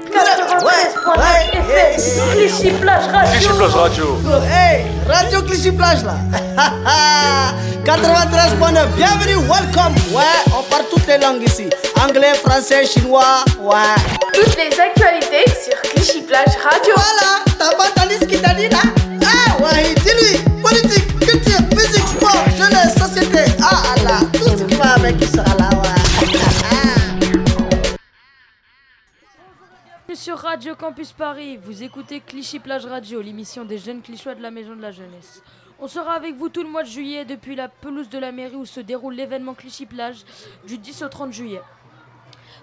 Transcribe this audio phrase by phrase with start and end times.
[0.00, 1.20] 93.9
[1.52, 4.18] FM Clichy Plage Radio Plage Radio.
[4.48, 6.16] Hey, Radio Clichy Plage là.
[7.84, 8.86] 93.9.
[8.96, 9.94] Bienvenue, welcome.
[10.14, 10.22] Ouais,
[10.56, 11.68] on parle toutes les langues ici.
[12.02, 13.44] Anglais, français, chinois.
[13.60, 13.76] Ouais.
[14.32, 18.68] Toutes les actualités sur Clichy Plage Radio Voilà, t'as pas entendu ce qu'il t'a dit
[18.68, 18.78] là?
[19.26, 20.38] Ah, ouais, dis-lui.
[20.62, 23.44] Politique, culture, musique, sport, jeunesse, société.
[23.62, 24.20] Ah, Allah.
[24.32, 25.91] Tout ce qui va avec, il sera là, ouais.
[30.22, 31.56] Sur Radio Campus Paris.
[31.56, 35.42] Vous écoutez Clichy Plage Radio, l'émission des jeunes clichois de la Maison de la Jeunesse.
[35.80, 38.54] On sera avec vous tout le mois de juillet depuis la pelouse de la mairie
[38.54, 40.24] où se déroule l'événement Clichy Plage
[40.64, 41.60] du 10 au 30 juillet.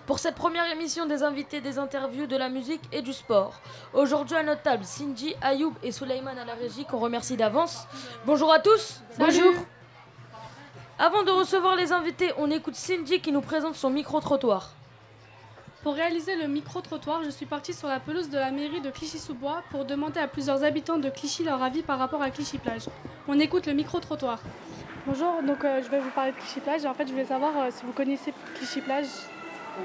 [0.06, 3.60] Pour cette première émission, des invités, des interviews, de la musique et du sport.
[3.94, 7.88] Aujourd'hui à notre table, Cindy, Ayoub et Souleyman à la régie qu'on remercie d'avance.
[8.26, 9.02] Bonjour à tous.
[9.18, 9.52] Bonjour.
[10.98, 14.76] Avant de recevoir les invités, on écoute Cindy qui nous présente son micro-trottoir.
[15.84, 19.64] Pour réaliser le micro-trottoir, je suis partie sur la pelouse de la mairie de Clichy-sous-Bois
[19.72, 22.84] pour demander à plusieurs habitants de Clichy leur avis par rapport à Clichy-Plage.
[23.30, 24.40] On écoute le micro-trottoir.
[25.08, 26.86] Bonjour, donc euh, je vais vous parler de Clichy-Plage.
[26.86, 29.06] En fait, je voulais savoir euh, si vous connaissez Clichy-Plage.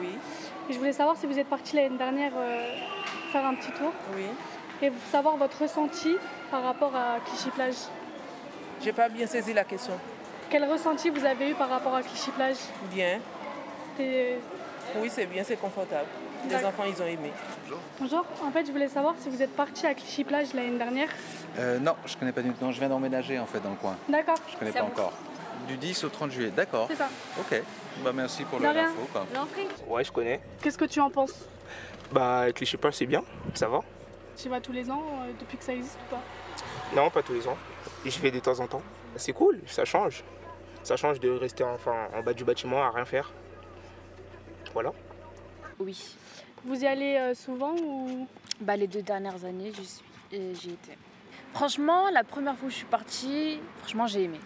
[0.00, 0.08] Oui,
[0.68, 2.76] Et je voulais savoir si vous êtes parti l'année dernière euh,
[3.30, 4.24] faire un petit tour oui.
[4.82, 6.16] et savoir votre ressenti
[6.50, 7.76] par rapport à Clichy-Plage.
[8.82, 9.94] J'ai pas bien saisi la question.
[10.50, 12.56] Quel ressenti vous avez eu par rapport à Clichy-Plage?
[12.92, 13.20] Bien.
[13.96, 14.40] C'était-
[14.96, 16.06] Oui, c'est bien, c'est confortable.
[16.48, 17.30] Les enfants, ils ont aimé.
[17.98, 21.08] Bonjour, en fait, je voulais savoir si vous êtes parti à Clichy-Plage l'année dernière.
[21.58, 22.62] Euh, non, je connais pas du tout.
[22.64, 23.96] Non, je viens d'emménager en fait dans le coin.
[24.08, 24.34] D'accord.
[24.52, 25.12] Je connais C'est pas encore.
[25.68, 26.86] Du 10 au 30 juillet, d'accord.
[26.90, 27.08] C'est ça.
[27.40, 27.62] Ok.
[28.04, 28.88] Bah merci pour De le rien.
[28.90, 29.08] info.
[29.12, 29.24] quoi.
[29.88, 30.40] Ouais, je connais.
[30.60, 31.32] Qu'est-ce que tu en penses?
[32.12, 33.22] Bah, Clichy Plage, c'est bien,
[33.54, 33.80] ça va.
[34.36, 36.20] Tu y vas tous les ans euh, depuis que ça existe ou pas?
[36.94, 37.56] Non, pas tous les ans.
[38.04, 38.82] Je vais de temps en temps.
[39.16, 40.22] C'est cool, ça change.
[40.82, 43.32] Ça change de rester enfin, en bas du bâtiment à rien faire.
[44.74, 44.92] Voilà.
[45.78, 46.16] Oui.
[46.64, 48.26] Vous y allez euh, souvent ou?
[48.60, 50.98] Bah, les deux dernières années, j'y suis, j'y étais.
[51.52, 54.40] Franchement, la première fois où je suis partie, franchement, j'ai aimé.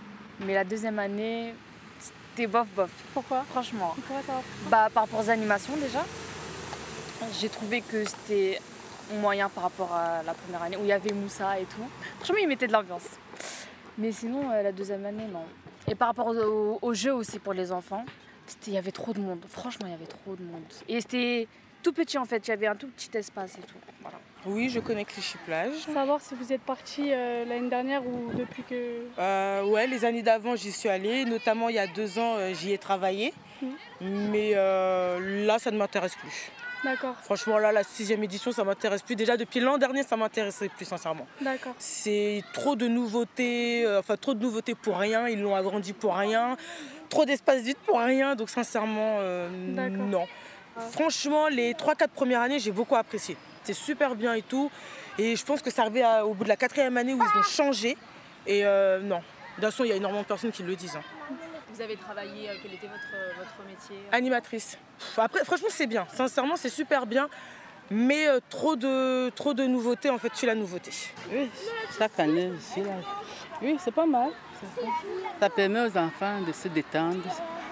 [0.44, 1.54] Mais la deuxième année,
[1.98, 2.90] c'était bof bof.
[3.14, 3.42] Pourquoi?
[3.50, 3.94] Franchement.
[3.94, 4.34] Pourquoi ça?
[4.34, 6.04] Va Bah, par rapport aux animations déjà,
[7.40, 8.60] j'ai trouvé que c'était
[9.20, 11.86] moyen par rapport à la première année où il y avait Moussa et tout.
[12.18, 13.08] Franchement, ils mettaient de l'ambiance.
[13.96, 15.44] Mais sinon, euh, la deuxième année, non.
[15.90, 18.04] Et par rapport au, au jeu aussi pour les enfants,
[18.66, 19.44] il y avait trop de monde.
[19.48, 20.62] Franchement, il y avait trop de monde.
[20.88, 21.48] Et c'était
[21.82, 23.76] tout petit en fait, il y avait un tout petit espace et tout.
[24.02, 24.18] Voilà.
[24.46, 25.74] Oui, je connais Clichy Plage.
[25.92, 29.04] Savoir si vous êtes parti euh, l'année dernière ou depuis que.
[29.18, 31.24] Euh, ouais, les années d'avant, j'y suis allée.
[31.24, 33.34] Notamment, il y a deux ans, euh, j'y ai travaillé.
[34.00, 36.52] Mais euh, là, ça ne m'intéresse plus.
[36.84, 39.16] D'accord, Franchement, là, la sixième édition, ça m'intéresse plus.
[39.16, 41.26] Déjà, depuis l'an dernier, ça m'intéressait plus, sincèrement.
[41.40, 41.74] d'accord.
[41.78, 46.14] C'est trop de nouveautés, euh, enfin trop de nouveautés pour rien, ils l'ont agrandi pour
[46.16, 46.56] rien,
[47.08, 49.48] trop d'espace vide pour rien, donc sincèrement, euh,
[49.88, 50.26] non.
[50.92, 53.36] Franchement, les 3-4 premières années, j'ai beaucoup apprécié.
[53.64, 54.70] C'est super bien et tout.
[55.18, 57.38] Et je pense que ça arrivait à- au bout de la quatrième année où ils
[57.38, 57.96] ont changé.
[58.46, 59.22] Et euh, non, de
[59.56, 60.94] toute façon, il y a énormément de personnes qui le disent.
[60.96, 61.34] hein.
[61.78, 64.76] Vous avez travaillé, quel était votre, votre métier Animatrice.
[64.98, 66.08] Pff, Après, franchement, c'est bien.
[66.12, 67.28] Sincèrement, c'est super bien.
[67.88, 70.90] Mais euh, trop, de, trop de nouveautés, en fait, tu la nouveauté.
[71.30, 71.48] Oui,
[71.96, 72.90] chaque année, je là.
[73.62, 74.30] Oui, c'est pas mal.
[75.38, 77.22] Ça permet aux enfants de se détendre.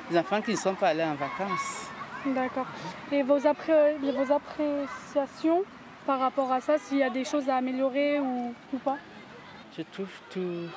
[0.08, 1.88] Les enfants qui ne sont pas allés en vacances.
[2.26, 2.66] D'accord.
[3.10, 5.64] Et vos, appré- vos appréciations
[6.06, 8.98] par rapport à ça, s'il y a des choses à améliorer ou, ou pas?
[9.76, 10.68] Je trouve tout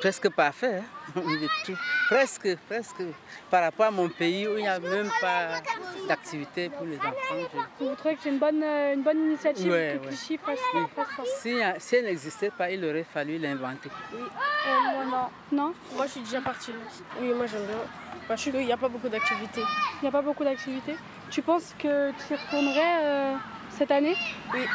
[0.00, 0.80] presque parfait.
[0.80, 0.84] hein.
[2.08, 3.02] Presque, presque.
[3.50, 5.60] Par rapport à mon pays où il n'y a même pas
[6.08, 7.48] d'activité pour les enfants.
[7.80, 10.08] je- Vous trouvez que c'est une bonne, euh, une bonne initiative Ouais, que ouais.
[10.08, 10.80] Clichy fasse, Oui.
[10.94, 11.22] fasse ça?
[11.40, 13.90] Si, euh, si elle n'existait pas, il aurait fallu l'inventer.
[14.64, 15.28] moi non.
[15.52, 15.74] Non?
[15.94, 16.72] Moi je suis déjà partie.
[17.20, 17.76] Oui, moi j'aime bien.
[18.28, 19.62] Parce qu'il n'y a pas beaucoup d'activités.
[19.62, 20.96] Il n'y a pas beaucoup d'activités?
[21.30, 23.34] Tu penses que tu y retournerais euh,
[23.70, 24.16] cette année?
[24.52, 24.66] Oui.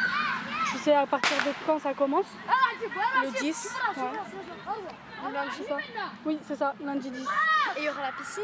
[0.72, 2.26] Tu sais à partir de quand ça commence?
[3.24, 3.70] Le 10.
[3.98, 4.04] ouais.
[5.30, 5.78] Lundi quoi
[6.26, 7.20] Oui, c'est ça, lundi 10.
[7.20, 7.26] Et
[7.80, 8.44] il y aura la piscine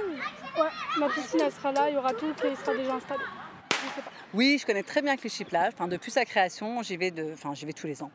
[0.57, 0.69] Ouais,
[0.99, 3.23] ma piscine elle sera là, il y aura tout qui sera déjà installé.
[4.33, 5.73] Oui, je connais très bien Clichy Plage.
[5.73, 7.33] Enfin, depuis sa création, j'y vais, de...
[7.33, 8.11] enfin, j'y vais tous les ans.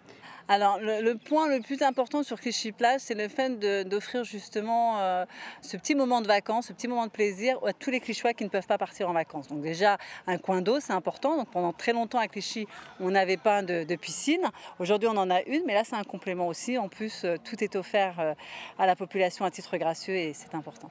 [0.48, 3.58] Alors, le, point le plus important sur Clichy Plage, c'est le fait
[3.88, 5.24] d'offrir justement euh,
[5.60, 8.44] ce petit moment de vacances, ce petit moment de plaisir à tous les Clichois qui
[8.44, 9.48] ne peuvent pas partir en vacances.
[9.48, 11.36] Donc déjà, un coin d'eau, c'est important.
[11.36, 12.66] Donc pendant très longtemps à Clichy,
[13.00, 14.50] on n'avait pas de, de piscine.
[14.78, 16.76] Aujourd'hui, on en a une, mais là, c'est un complément aussi.
[16.78, 18.34] En plus, euh, tout est offert euh,
[18.78, 20.90] à la population à titre gracieux et c'est important.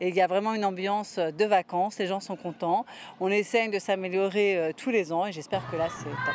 [0.00, 2.86] Et il y a vraiment une ambiance de vacances, les gens sont contents.
[3.20, 6.34] On essaye de s'améliorer euh, tous les ans et j'espère que là, c'est top.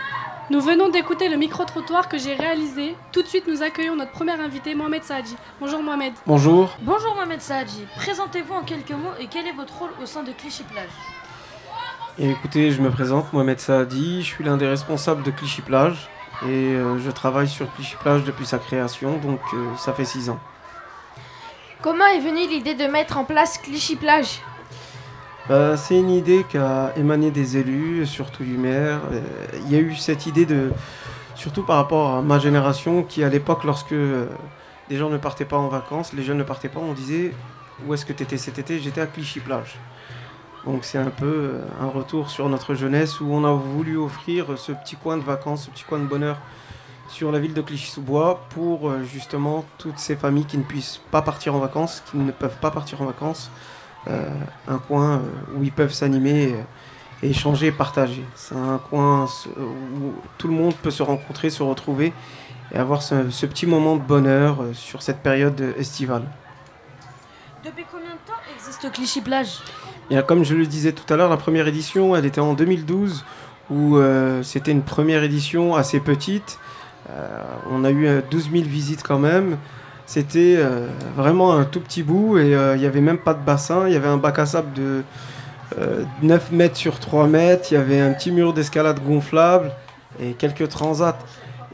[0.52, 2.96] Nous venons d'écouter le micro-trottoir que j'ai réalisé.
[3.12, 5.36] Tout de suite, nous accueillons notre premier invité, Mohamed Saadji.
[5.60, 6.14] Bonjour Mohamed.
[6.28, 6.78] Bonjour.
[6.82, 10.32] Bonjour Mohamed Saadji, présentez-vous en quelques mots et quel est votre rôle au sein de
[10.32, 10.90] Clichy Plage
[12.20, 16.08] Et écoutez, je me présente, Mohamed Saadi, je suis l'un des responsables de Clichy Plage
[16.44, 20.30] et euh, je travaille sur Clichy Plage depuis sa création, donc euh, ça fait 6
[20.30, 20.40] ans.
[21.82, 24.42] Comment est venue l'idée de mettre en place Clichy Plage
[25.48, 29.02] Bah, c'est une idée qui a émané des élus, surtout du maire.
[29.12, 29.22] Euh,
[29.66, 30.72] Il y a eu cette idée de,
[31.36, 34.26] surtout par rapport à ma génération, qui à l'époque, lorsque euh,
[34.90, 37.34] les gens ne partaient pas en vacances, les jeunes ne partaient pas, on disait
[37.86, 38.80] où est-ce que tu étais cet été?
[38.80, 39.78] J'étais à Clichy Plage.
[40.66, 44.58] Donc c'est un peu euh, un retour sur notre jeunesse où on a voulu offrir
[44.58, 46.38] ce petit coin de vacances, ce petit coin de bonheur
[47.08, 51.22] sur la ville de Clichy-sous-Bois pour euh, justement toutes ces familles qui ne puissent pas
[51.22, 53.52] partir en vacances, qui ne peuvent pas partir en vacances.
[54.08, 54.30] Euh,
[54.68, 55.20] un coin euh,
[55.58, 56.56] où ils peuvent s'animer
[57.24, 58.24] et, échanger partager.
[58.36, 59.26] C'est un coin
[59.58, 62.14] où tout le monde peut se rencontrer, se retrouver
[62.72, 66.24] et avoir ce, ce petit moment de bonheur sur cette période estivale.
[67.64, 69.62] Depuis combien de temps existe Clichy Plage?
[70.10, 73.26] Bien, comme je le disais tout à l'heure, la première édition, elle était en 2012,
[73.72, 76.60] où euh, c'était une première édition assez petite.
[77.10, 79.58] Euh, on a eu euh, 12 000 visites quand même.
[80.06, 83.44] C'était euh, vraiment un tout petit bout et euh, il n'y avait même pas de
[83.44, 83.88] bassin.
[83.88, 85.04] Il y avait un bac à sable de
[85.80, 87.72] euh, 9 mètres sur 3 mètres.
[87.72, 89.72] Il y avait un petit mur d'escalade gonflable
[90.20, 91.18] et quelques transats.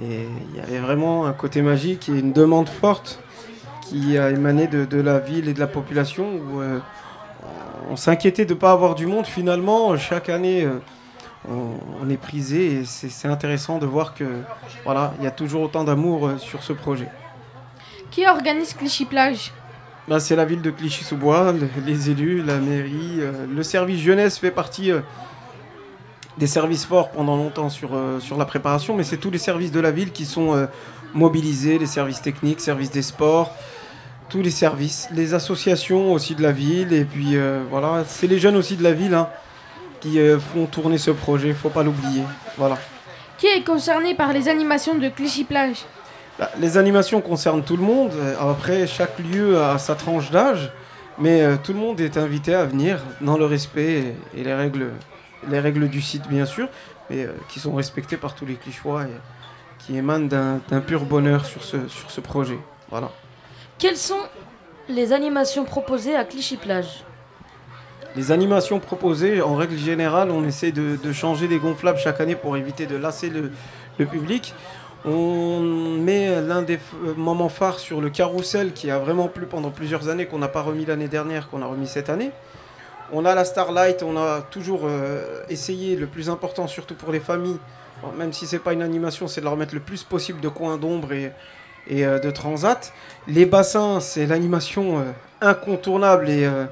[0.01, 3.19] Il y avait vraiment un côté magique et une demande forte
[3.81, 6.25] qui a émané de, la ville et de la population
[6.59, 6.79] euh,
[7.89, 9.25] on s'inquiétait de ne pas avoir du monde.
[9.25, 10.79] Finalement, chaque année, euh,
[11.51, 14.25] on, on est prisé et c'est intéressant de voir que
[14.85, 17.07] voilà, il y a toujours autant d'amour euh, sur ce projet.
[18.09, 19.51] Qui organise Clichy Plage?
[20.07, 24.39] Ben, c'est la ville de Clichy-sous-Bois, le- les élus, la mairie, euh, le service jeunesse
[24.39, 25.01] fait partie euh,
[26.37, 29.71] des services forts pendant longtemps sur, euh, sur la préparation, mais c'est tous les services
[29.71, 30.67] de la ville qui sont
[31.13, 33.53] mobilisés, les services techniques, services des sports,
[34.29, 37.35] tous les services, les associations aussi de la ville, et puis
[37.69, 39.27] voilà, c'est les jeunes aussi de la ville hein,
[40.01, 42.23] qui euh, font tourner ce projet, faut pas l'oublier.
[42.57, 42.77] Voilà.
[43.37, 45.85] Qui est concerné par les animations de Clichy Plage
[46.37, 48.11] Bah, les animations concernent tout le monde.
[48.15, 50.71] Euh, Après, chaque lieu a sa tranche d'âge,
[51.17, 54.53] mais euh, tout le monde est invité à venir dans le respect et, et les
[54.53, 54.89] règles,
[55.49, 56.67] les règles du site, bien sûr,
[57.09, 59.17] mais euh, qui sont respectées par tous les clichois et
[59.79, 62.59] qui émanent d'un pur bonheur sur ce, sur ce projet.
[62.91, 63.09] Voilà.
[63.79, 64.19] Quelles sont
[64.87, 67.03] les animations proposées à Clichy Plage
[68.15, 72.57] Les animations proposées, en règle générale, on essaie de, changer des gonflables chaque année pour
[72.57, 73.51] éviter de lasser le,
[74.05, 74.53] public.
[75.05, 79.69] On met l'un des f- moments phares sur le carrousel qui a vraiment plu pendant
[79.69, 82.31] plusieurs années, qu'on n'a pas remis l'année dernière, qu'on a remis cette année.
[83.13, 87.19] On a la Starlight, on a toujours euh, essayé, le plus important surtout pour les
[87.19, 87.59] familles,
[88.17, 90.77] même si c'est pas une animation, c'est de leur mettre le plus possible de coins
[90.77, 91.31] d'ombre et,
[91.91, 92.91] euh, de transat.
[93.27, 95.03] Les bassins, c'est l'animation euh,
[95.41, 96.65] incontournable et euh,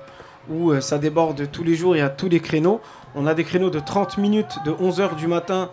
[0.49, 2.81] où euh, ça déborde tous les jours et à tous les créneaux.
[3.15, 5.69] On a des créneaux de 30 minutes de 11h du matin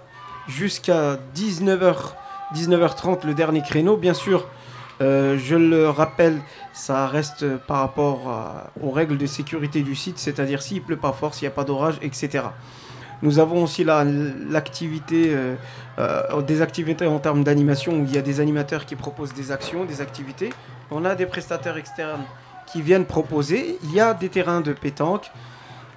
[0.49, 1.95] jusqu'à 19h,
[2.55, 3.97] 19h30 le dernier créneau.
[3.97, 4.47] Bien sûr,
[5.01, 6.39] euh, je le rappelle,
[6.73, 8.21] ça reste par rapport
[8.83, 11.65] aux règles de sécurité du site, c'est-à-dire s'il pleut pas fort, s'il n'y a pas
[11.65, 12.45] d'orage, etc.
[13.23, 15.33] Nous avons aussi la- l'activité,
[15.99, 19.51] euh, des activités en termes d'animation où il y a des animateurs qui proposent des
[19.53, 20.51] actions, des activités.
[20.91, 22.25] On a des prestataires externes
[22.83, 23.79] viennent proposer.
[23.85, 25.31] Il y a des terrains de pétanque.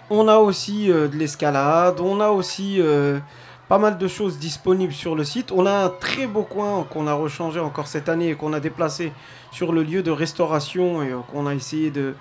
[0.09, 1.99] On a aussi euh, de l'escalade.
[1.99, 3.19] On a aussi euh,
[3.67, 5.51] pas mal de choses disponibles sur le site.
[5.51, 8.59] On a un très beau coin qu'on a rechangé encore cette année et qu'on a
[8.59, 9.11] déplacé
[9.51, 12.15] sur le lieu de restauration et euh, qu'on a essayé de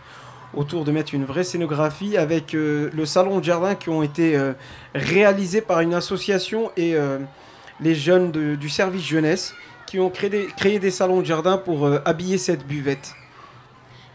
[0.54, 4.34] autour de mettre une vraie scénographie avec le salon de jardin qui ont été
[4.94, 6.96] réalisés par une association et
[7.80, 9.52] les jeunes du service jeunesse
[9.86, 13.17] qui ont créé des, créé des salons de jardin pour habiller cette buvette.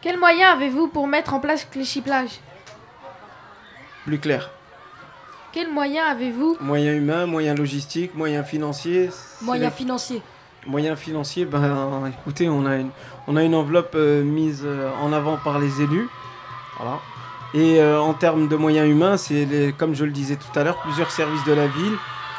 [0.03, 2.39] Quels moyens avez-vous pour mettre en place Clichy Plage
[4.05, 4.51] Plus clair.
[5.53, 6.57] Quels moyens avez-vous?
[6.60, 9.10] Moyens humains, moyens logistiques, moyens financiers.
[9.41, 10.22] Moyens financiers.
[10.67, 12.89] moyens financiers, ben écoutez, on a une,
[13.27, 16.10] on a une enveloppe euh, mise euh, en avant par les élus.
[16.77, 17.00] Voilà.
[17.53, 20.81] Et euh, en termes de moyens humains, c'est comme je le disais tout à l'heure,
[20.81, 21.95] plusieurs services de la ville,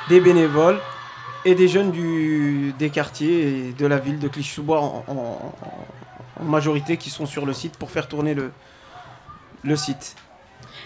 [0.08, 0.80] des bénévoles
[1.46, 5.52] et des jeunes du, des quartiers et de la ville de Clichy-sous-Bois en, en-
[6.46, 8.50] en majorité qui sont sur le site pour faire tourner le,
[9.62, 10.16] le site.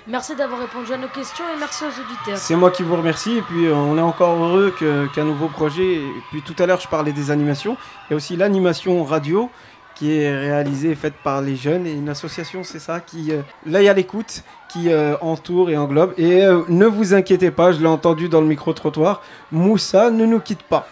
[0.07, 2.39] Merci d'avoir répondu à nos questions et merci aux auditeurs.
[2.39, 4.75] C'est moi qui vous remercie et puis euh, on est encore heureux
[5.15, 5.97] qu'un nouveau projet.
[5.97, 7.77] Et puis tout à l'heure je parlais des animations.
[8.07, 9.51] Il y a aussi l'animation radio
[9.99, 13.43] qui est réalisée et faite par les jeunes et une association, c'est ça, qui euh,
[13.67, 16.15] l'œil à l'écoute, qui euh, entoure et englobe.
[16.17, 20.39] Et euh, ne vous inquiétez pas, je l'ai entendu dans le micro-trottoir, Moussa ne nous
[20.39, 20.87] quitte pas.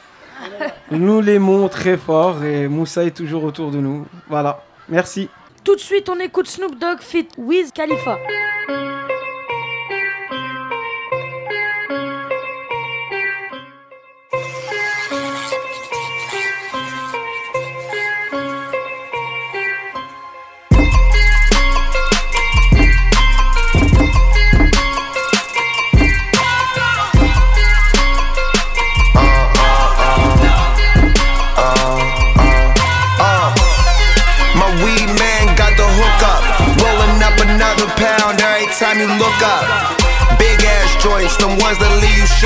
[0.91, 4.07] Nous l'aimons très fort et Moussa est toujours autour de nous.
[4.29, 5.29] Voilà, merci.
[5.65, 8.19] Tout de suite, on écoute Snoop Dogg fit Wiz Khalifa.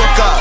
[0.01, 0.41] Shook up.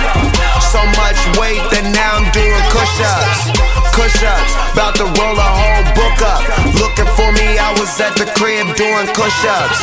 [0.72, 3.52] So much weight that now I'm doing push ups.
[3.92, 6.44] Push ups, about to roll a whole book up.
[6.80, 9.80] Looking for me, I was at the crib doing push ups.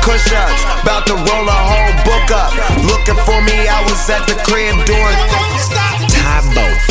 [0.00, 2.52] Push ups, about to roll a whole book up.
[2.88, 5.87] Looking for me, I was at the crib doing.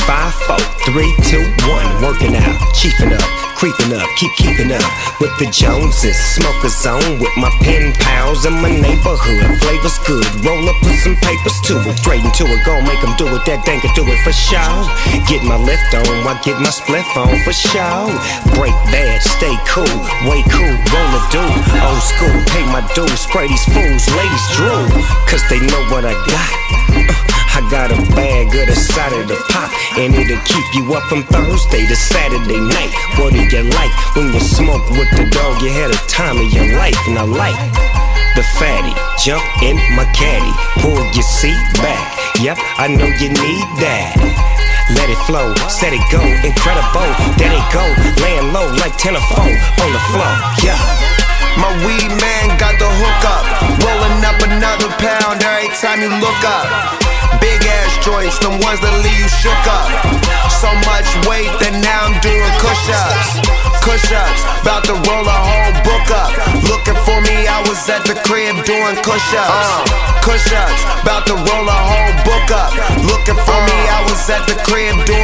[0.05, 0.57] 5 4
[0.93, 4.85] 3 2 1, working out, chiefing up, creeping up, keep keeping up
[5.19, 6.15] with the Joneses.
[6.37, 9.59] Smoker zone with my pen pals in my neighborhood.
[9.59, 11.97] Flavors good, roll up, put some papers to it.
[11.97, 13.43] Straight into it, gon' make them do it.
[13.45, 14.85] That dang can do it for show.
[15.25, 18.11] Get my lift on, I get my split on for show.
[18.55, 19.97] Break bad, stay cool,
[20.29, 21.43] way cool, roll a do.
[21.83, 24.87] Old school, pay my dues, spray these fools, ladies drool.
[25.25, 26.66] Cause they know what I got.
[27.57, 31.01] I got a bag of the side of the pop, and it'll keep you up
[31.09, 32.93] from Thursday to Saturday night.
[33.17, 35.57] What do you like when you smoke with the dog?
[35.65, 37.57] You had a time of your life, and I like
[38.37, 38.93] the fatty.
[39.25, 40.53] Jump in my caddy,
[40.85, 42.05] pull your seat back.
[42.37, 44.13] Yep, I know you need that.
[44.93, 47.09] Let it flow, set it go, incredible.
[47.41, 47.81] There they go,
[48.21, 50.29] laying low like 10 or 4 on the floor.
[50.61, 50.77] Yeah.
[51.57, 53.41] My weed man got the hook up.
[53.81, 54.37] Rolling up
[54.77, 57.01] another pound every time you look up.
[57.41, 59.89] Big ass joints, them ones that leave you shook up.
[60.61, 63.41] So much weight that now I'm doing push ups.
[63.81, 66.31] Push ups, about to roll a whole book up.
[66.67, 69.89] Looking for me, I was at the crib doing push ups.
[70.21, 72.73] Push ups, about to roll a whole book up.
[73.07, 75.16] Looking for me, I was at the crib doing.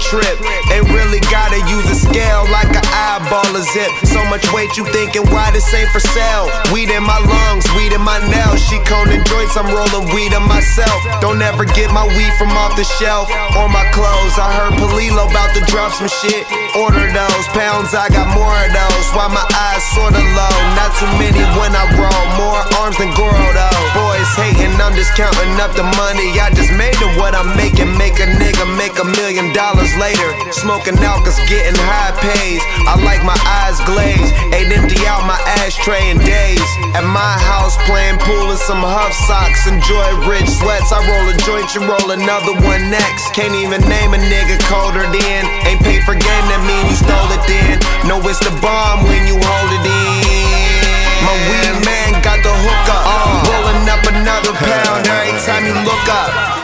[0.00, 0.40] Trip.
[0.72, 3.92] Ain't really gotta use a scale like an eyeball a zip.
[4.08, 6.48] So much weight you thinking why this ain't for sale?
[6.72, 8.64] Weed in my lungs, weed in my nails.
[8.64, 10.96] She coning joints, I'm rolling weed on myself.
[11.20, 13.28] Don't ever get my weed from off the shelf
[13.60, 14.40] or my clothes.
[14.40, 16.48] I heard Palilo about to drop some shit.
[16.80, 19.06] Order those pounds, I got more of those.
[19.12, 20.56] Why my eyes sorta low?
[20.80, 22.24] Not too many when I roll.
[22.40, 23.84] More arms than Goro though.
[23.94, 26.40] Boys hating, I'm just counting up the money.
[26.40, 27.92] I just made it what I'm making.
[28.00, 30.30] Make a nigga make a million dollars later.
[30.52, 32.62] Smoking out cause getting high pays.
[32.86, 34.30] I like my eyes glazed.
[34.54, 36.68] Ain't empty out my ashtray in days.
[36.94, 39.66] At my house playing pool in some huff socks.
[39.66, 40.92] Enjoy rich sweats.
[40.92, 43.32] I roll a joint, you roll another one next.
[43.32, 45.42] Can't even name a nigga colder than.
[45.66, 47.78] Ain't paid for game, that mean you stole it then.
[48.06, 50.90] No, it's the bomb when you hold it in.
[51.24, 53.04] My weed man got the hook up.
[53.48, 56.59] Rolling up another pound every time you look up.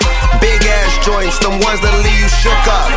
[1.07, 2.91] Joints, them ones that leave you shook up.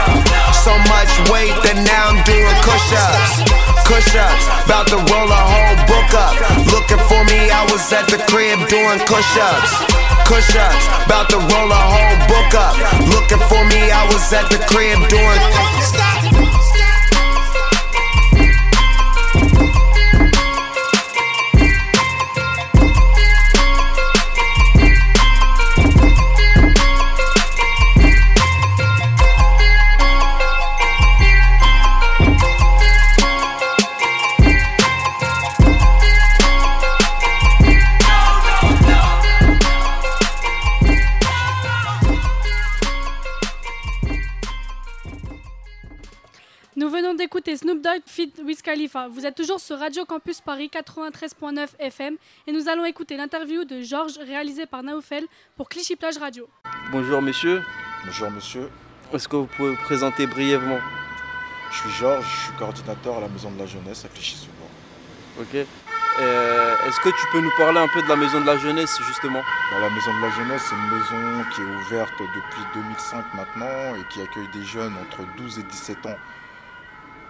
[0.66, 3.46] So much weight that now I'm doing push ups.
[3.86, 6.34] Push ups, about to roll a whole book up.
[6.74, 9.86] Looking for me, I was at the crib doing push ups.
[10.25, 12.74] Push ups, about to roll a whole book up.
[13.13, 16.09] Looking for me, I was at the crib doing.
[47.30, 49.08] D'écouter Snoop Dogg feat Wiz Khalifa.
[49.08, 52.16] Vous êtes toujours sur Radio Campus Paris 93.9 FM
[52.48, 56.50] et nous allons écouter l'interview de Georges réalisée par Naoufel pour Clichy Plage Radio.
[56.92, 57.62] Bonjour monsieur.
[58.04, 58.68] Bonjour monsieur.
[59.14, 60.80] Est-ce que vous pouvez vous présenter brièvement?
[61.72, 65.44] Je suis Georges, je suis coordinateur à la Maison de la Jeunesse à Clichy-sous-Bois.
[65.44, 65.68] Ok.
[66.22, 68.98] Euh, Est-ce que tu peux nous parler un peu de la Maison de la Jeunesse
[69.08, 69.44] justement?
[69.70, 73.96] Bah, la Maison de la Jeunesse, c'est une maison qui est ouverte depuis 2005 maintenant
[73.98, 76.18] et qui accueille des jeunes entre 12 et 17 ans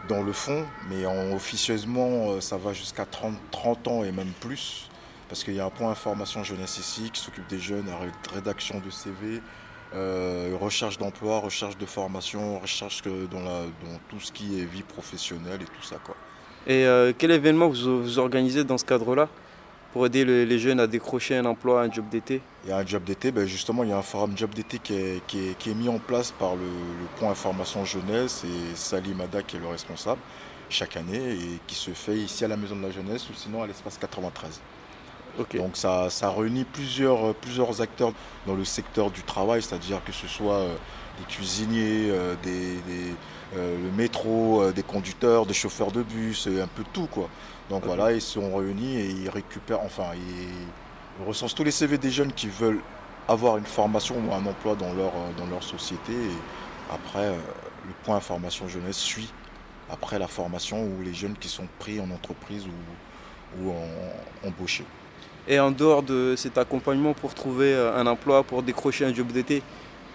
[0.09, 4.31] dans le fond, mais en- officieusement, euh, ça va jusqu'à 30, 30 ans et même
[4.41, 4.89] plus,
[5.29, 7.85] parce qu'il y a un point information jeunesse ici qui s'occupe des jeunes,
[8.33, 9.41] rédaction de CV,
[9.93, 14.83] euh, recherche d'emploi, recherche de formation, recherche dans, la, dans tout ce qui est vie
[14.83, 15.97] professionnelle et tout ça.
[16.03, 16.15] Quoi.
[16.67, 19.29] Et euh, quel événement vous organisez dans ce cadre-là?
[19.91, 22.77] Pour aider le- les jeunes à décrocher un emploi, un job d'été Il y a
[22.77, 25.49] un job d'été, ben justement, il y a un forum job d'été qui est, qui,
[25.49, 29.41] est, qui est mis en place par le, le point information jeunesse et Salim Mada
[29.41, 30.21] qui est le responsable
[30.69, 33.63] chaque année et qui se fait ici à la Maison de la Jeunesse ou sinon
[33.63, 34.61] à l'espace 93.
[35.57, 38.11] Donc ça, ça réunit plusieurs, plusieurs acteurs
[38.45, 40.75] dans le secteur du travail, c'est-à-dire que ce soit euh,
[41.17, 43.13] des cuisiniers, euh, des, des,
[43.55, 47.29] euh, le métro, euh, des conducteurs, des chauffeurs de bus, un peu tout quoi.
[47.69, 52.09] Donc voilà, ils sont réunis et ils récupèrent, enfin ils, recensent tous les CV des
[52.09, 52.79] jeunes qui veulent
[53.27, 56.13] avoir une formation ou un emploi dans leur, euh, dans leur société.
[56.13, 57.35] Et après, euh,
[57.87, 59.29] le point information jeunesse suit
[59.91, 64.85] après la formation ou les jeunes qui sont pris en entreprise ou, ou en, embauchés.
[65.47, 69.27] Et en dehors de cet accompagnement pour trouver euh, un emploi, pour décrocher un job
[69.27, 69.61] d'été,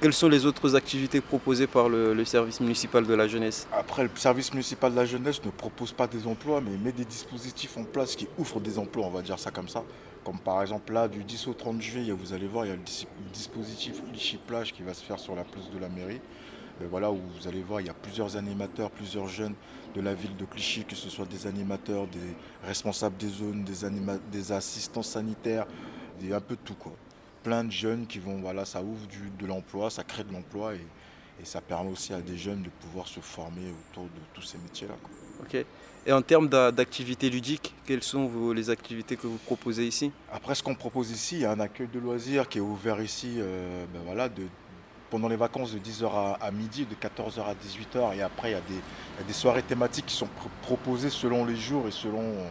[0.04, 4.10] quelles sont les autres activités proposées par le, service municipal de la jeunesse Après, le
[4.16, 7.84] service municipal de la jeunesse ne propose pas des emplois, mais met des dispositifs en
[7.84, 9.82] place qui ouvrent des emplois, on va dire ça comme ça.
[10.22, 12.76] Comme par exemple là, du 10 au 30 juillet, vous allez voir, il y a
[12.76, 16.20] le dis- dispositif Clichy Plage qui va se faire sur la place de la mairie.
[16.82, 19.54] Et voilà, où vous allez voir, il y a plusieurs animateurs, plusieurs jeunes
[19.94, 23.64] de la ville de Clichy, que ce soit des animateurs, des responsables des zones,
[24.30, 25.66] des, assistants sanitaires,
[26.30, 26.92] un peu de tout quoi.
[27.44, 30.74] Plein de jeunes qui vont, voilà, ça ouvre du- de l'emploi, ça crée de l'emploi
[30.74, 30.78] et,
[31.40, 34.56] et ça permet aussi à des jeunes de pouvoir se former autour de tous ces
[34.58, 34.94] métiers-là.
[35.42, 35.64] Ok.
[36.06, 40.10] Et en termes d'a- d'activités ludiques, quelles sont vos- les activités que vous proposez ici?
[40.32, 43.00] Après, ce qu'on propose ici, il y a un accueil de loisirs qui est ouvert
[43.02, 44.42] ici euh, ben voilà, de,
[45.10, 48.16] pendant les vacances de 10h à, à midi, de 14h à 18h.
[48.16, 50.48] Et après, il y a des, il y a des soirées thématiques qui sont pro-
[50.62, 52.48] proposées selon les jours et selon euh,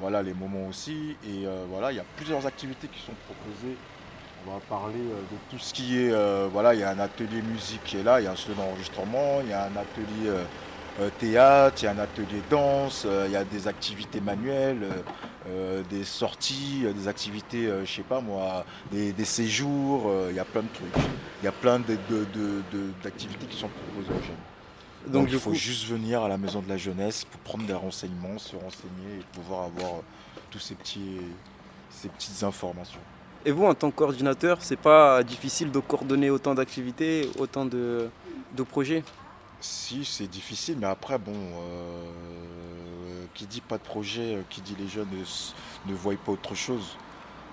[0.00, 1.16] voilà, les moments aussi.
[1.24, 3.76] Et euh, voilà, il y a plusieurs activités qui sont proposées.
[4.46, 6.10] On va parler euh, de tout ce qui est.
[6.10, 8.36] euh, voilà, il y a un atelier musique qui est là, il y a un
[8.36, 10.28] studio d'enregistrement, il y a un atelier
[11.00, 14.86] euh, théâtre, il y a un atelier danse, euh, il y a des activités manuelles,
[15.90, 20.62] des sorties, des activités, je sais pas moi, des, des séjours, il y a plein
[20.62, 21.04] de trucs.
[21.42, 21.78] Il y a plein
[23.02, 25.12] d'activités qui sont proposées aux jeunes.
[25.12, 27.74] Donc, il faut coup- juste venir à la maison de la jeunesse pour prendre des
[27.74, 30.00] renseignements, se renseigner et pouvoir avoir
[30.50, 31.18] tous ces, petits,
[31.90, 33.00] ces petites informations.
[33.46, 38.08] Et vous, en tant que coordinateur, c'est pas difficile de coordonner autant d'activités, autant de,
[38.70, 39.04] projets
[39.60, 44.74] Si, c'est difficile, mais après, bon, euh, qui dit pas de projet, euh, qui dit
[44.78, 45.08] les jeunes
[45.86, 46.96] ne, voient pas autre chose.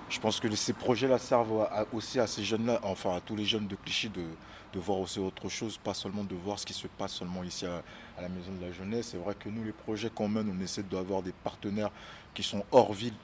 [0.08, 3.66] Je pense que ces projets-là servent aussi à ces jeunes-là, enfin à tous les jeunes
[3.66, 4.24] de Clichy, de,
[4.72, 7.66] de voir aussi autre chose, pas seulement de voir ce qui se passe seulement ici
[7.66, 7.82] à,
[8.16, 9.08] à la Maison de la Jeunesse.
[9.10, 11.90] C'est vrai que nous, les projets qu'on mène, on essaie d'avoir des partenaires
[12.32, 13.14] qui sont hors ville,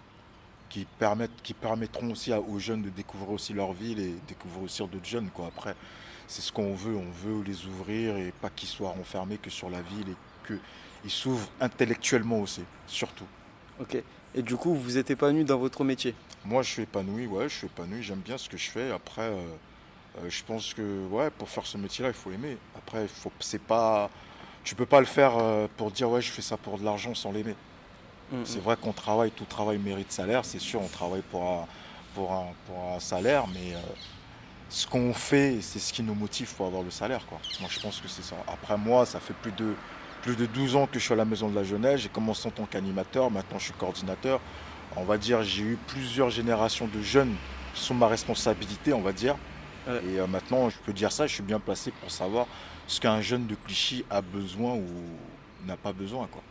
[0.68, 4.62] qui, permettent, qui permettront aussi à- aux jeunes de découvrir aussi leur ville et découvrir
[4.62, 5.30] aussi d'autres jeunes.
[5.30, 5.46] Quoi.
[5.46, 5.74] Après,
[6.26, 9.70] c'est ce qu'on veut, on veut les ouvrir et pas qu'ils soient renfermés que sur
[9.70, 13.26] la ville et qu'ils s'ouvrent intellectuellement aussi, surtout.
[13.80, 14.02] Ok.
[14.34, 16.14] Et du coup, vous êtes épanoui dans votre métier?
[16.44, 18.90] Moi, je suis épanoui, ouais, je suis épanoui, j'aime bien ce que je fais.
[18.90, 19.40] Après, euh,
[20.18, 22.58] euh, je pense que, ouais, pour faire ce métier-là, il faut aimer.
[22.76, 24.10] Après, faut, c'est pas,
[24.64, 27.14] tu peux pas le faire euh, pour dire, ouais, je fais ça pour de l'argent
[27.14, 27.54] sans l'aimer.
[28.32, 28.40] Mhm.
[28.44, 31.66] C'est vrai qu'on travaille, tout travail mérite salaire, c'est sûr, on travaille pour un,
[32.14, 33.80] pour un, pour un salaire, mais euh,
[34.68, 37.24] ce qu'on fait, c'est ce qui nous motive pour avoir le salaire.
[37.26, 37.38] Quoi.
[37.60, 38.36] Moi, je pense que c'est ça.
[38.46, 39.74] Après, moi, ça fait plus de,
[40.22, 42.00] plus de 12 ans que je suis à la Maison de la Jeunesse.
[42.00, 44.40] J'ai commencé en tant qu'animateur, maintenant je suis coordinateur.
[44.96, 47.34] On va dire, j'ai eu plusieurs générations de jeunes
[47.74, 49.36] sous ma responsabilité, on va dire.
[49.86, 52.46] Et euh, maintenant, je peux dire ça, je suis bien placé pour savoir
[52.86, 54.84] ce qu'un jeune de Clichy a besoin ou
[55.66, 56.26] n'a pas besoin.
[56.26, 56.42] Quoi.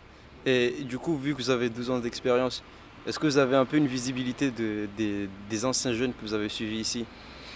[0.48, 2.64] Et du coup, vu que vous avez 12 ans d'expérience,
[3.06, 4.88] est-ce que vous avez un peu une visibilité de-
[5.50, 7.06] des, anciens jeunes que vous avez suivis ici?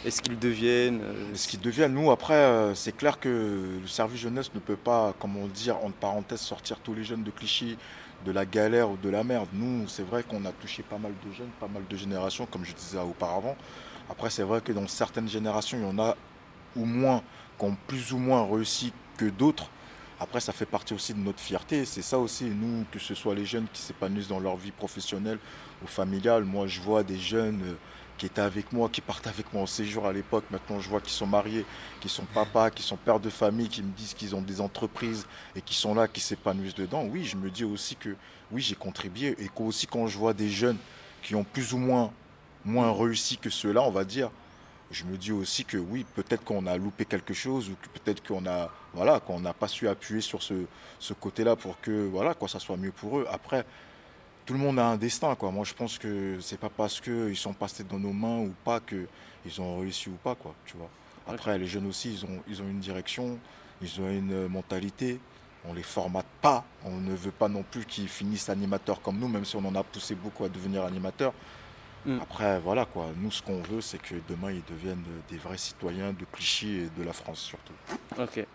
[0.04, 4.20] Est-ce qu'ils deviennent euh, Ce qu'ils deviennent, nous, après, euh, c'est clair que le service
[4.20, 7.78] jeunesse ne peut pas, comme on dit, entre parenthèses, sortir tous les jeunes de Clichy
[8.26, 9.48] de la galère ou de la merde.
[9.54, 12.66] Nous, c'est vrai qu'on a touché pas mal de jeunes, pas mal de générations, comme
[12.66, 13.56] je disais auparavant.
[14.10, 16.18] Après, c'est vrai que dans certaines générations, il y en a
[16.76, 17.24] ou moins
[17.58, 19.70] qui ont plus ou moins réussi que d'autres.
[20.22, 21.84] Après, ça fait partie aussi de notre fierté.
[21.84, 25.40] C'est ça aussi, nous, que ce soit les jeunes qui s'épanouissent dans leur vie professionnelle
[25.84, 26.44] ou familiale.
[26.44, 27.74] Moi, je vois des jeunes euh,
[28.20, 30.44] qui étaient avec moi, qui partaient avec moi au séjour à l'époque.
[30.52, 31.66] Maintenant, je vois qu'ils sont mariés,
[32.00, 35.26] qu'ils sont papas, qu'ils sont pères de famille, qui me disent qu'ils ont des entreprises
[35.56, 37.04] et qui sont là, qui s'épanouissent dedans.
[37.04, 38.16] Oui, je me dis aussi que
[38.52, 40.78] oui, j'ai contribué et qu'aussi quand je vois des jeunes
[41.24, 42.12] qui ont plus ou moins
[42.64, 44.30] moins réussi que ceux-là, on va dire,
[44.92, 48.26] je me dis aussi que oui, peut-être qu'on a loupé quelque chose ou que peut-être
[48.26, 50.66] qu'on a voilà, qu'on n'a pas su appuyer sur ce,
[51.00, 53.28] ce côté-là pour que voilà, quoi, ça soit mieux pour eux.
[53.32, 53.66] Après,
[54.46, 55.36] tout le monde a un destin.
[55.36, 55.52] Quoi.
[55.52, 58.82] Moi, je pense que c'est pas parce qu'ils sont passés dans nos mains ou pas
[58.82, 60.36] qu'ils ont réussi ou pas.
[60.36, 60.90] Quoi, tu vois.
[61.28, 63.40] Après, les jeunes aussi, ils ont, ils ont une direction,
[63.82, 65.20] ils ont une mentalité.
[65.64, 66.66] On les formate pas.
[66.84, 69.76] On ne veut pas non plus qu'ils finissent animateurs comme nous, même si on en
[69.76, 71.34] a poussé beaucoup à devenir animateurs.
[72.22, 73.08] Après, voilà quoi.
[73.18, 76.90] Nous, ce qu'on veut, c'est que demain, ils deviennent des vrais citoyens de Clichy et
[77.00, 77.74] de la France surtout.
[78.18, 78.46] Ok.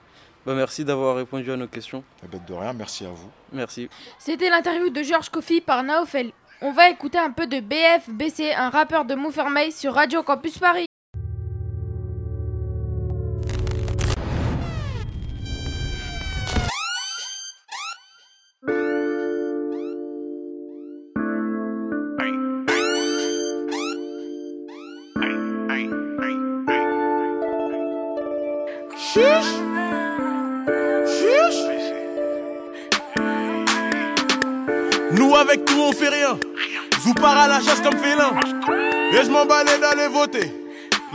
[0.45, 2.05] Bah, merci d'avoir répondu à nos questions.
[2.23, 3.31] Eh ben, de rien, merci à vous.
[3.53, 3.89] Merci.
[4.19, 6.33] C'était l'interview de Georges Kofi par Naofel.
[6.63, 10.87] On va écouter un peu de BFBC, un rappeur de Montfermeil sur Radio Campus Paris.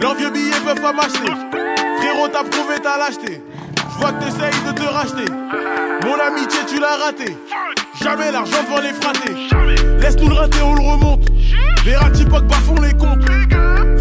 [0.01, 1.31] Leurs vieux billets peuvent pas m'acheter.
[1.99, 3.41] Frérot, t'as prouvé ta lâcheté.
[3.77, 5.31] Je vois que t'essayes de te racheter.
[6.03, 7.37] Mon amitié, tu l'as raté.
[8.01, 9.31] Jamais l'argent devant les frater.
[9.99, 11.29] Laisse-nous le rater, on le remonte.
[11.85, 13.25] Verratti Poc bafont les comptes.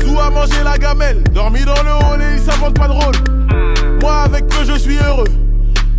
[0.03, 1.23] Zou a mangé la gamelle.
[1.35, 3.99] Dormi dans le hall et il s'invente pas de rôle.
[4.01, 5.29] Moi avec peu je suis heureux.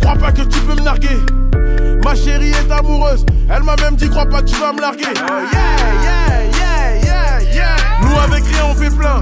[0.00, 1.16] Crois pas que tu peux me narguer.
[2.04, 3.24] Ma chérie est amoureuse.
[3.48, 5.04] Elle m'a même dit crois pas que tu vas me larguer.
[5.04, 5.62] Yeah,
[6.02, 7.76] yeah, yeah, yeah, yeah.
[8.00, 9.20] Nous avec rien on fait plein.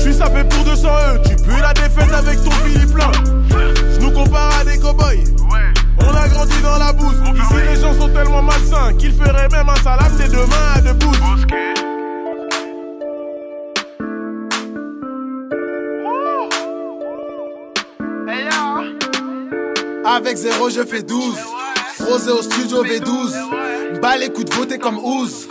[0.00, 1.28] Je suis sapé pour 200 E.
[1.28, 3.12] Tu pues la défaite avec ton Philippe plein.
[3.50, 5.28] Je nous compare à des cow-boys.
[5.98, 7.20] On a grandi dans la bouse.
[7.34, 10.80] Ici les gens sont tellement malsains qu'ils feraient même un salam des deux mains à
[10.80, 11.18] deux pouces.
[20.06, 21.36] Avec zéro, je fais 12.
[22.08, 24.00] Rosé au studio V12.
[24.00, 25.46] Bas les coups de voter comme Ouz.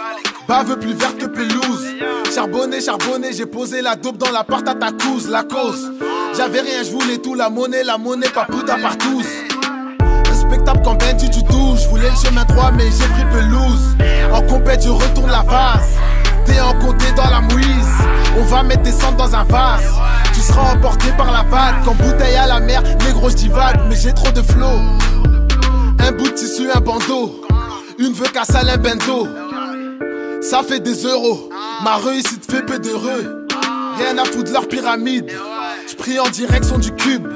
[0.50, 1.86] Bave plus verte que pelouse.
[2.34, 5.92] Charbonné, charbonné, j'ai posé la dope dans la porte à ta couse, la cause.
[6.36, 9.22] J'avais rien, je voulais tout, la monnaie, la monnaie, pas puta partout.
[10.28, 11.86] Respectable quand Benji tu touches.
[11.92, 13.96] Voulais le chemin droit, mais j'ai pris pelouse.
[14.34, 16.00] En compète, je retourne la vase.
[16.46, 17.94] T'es en côté dans la mouise.
[18.36, 19.94] On va mettre des cendres dans un vase.
[20.34, 21.76] Tu seras emporté par la vague.
[21.86, 24.80] Quand bouteille à la mer, négro, je divague, mais j'ai trop de flow.
[26.00, 27.40] Un bout de tissu, un bandeau.
[28.00, 29.28] Une veut qu'à un bento.
[30.42, 31.50] Ça fait des euros.
[31.84, 33.46] Ma réussite fait peu d'heureux.
[33.98, 35.30] Rien à foutre leur pyramide.
[35.88, 37.28] Je prie en direction du cube.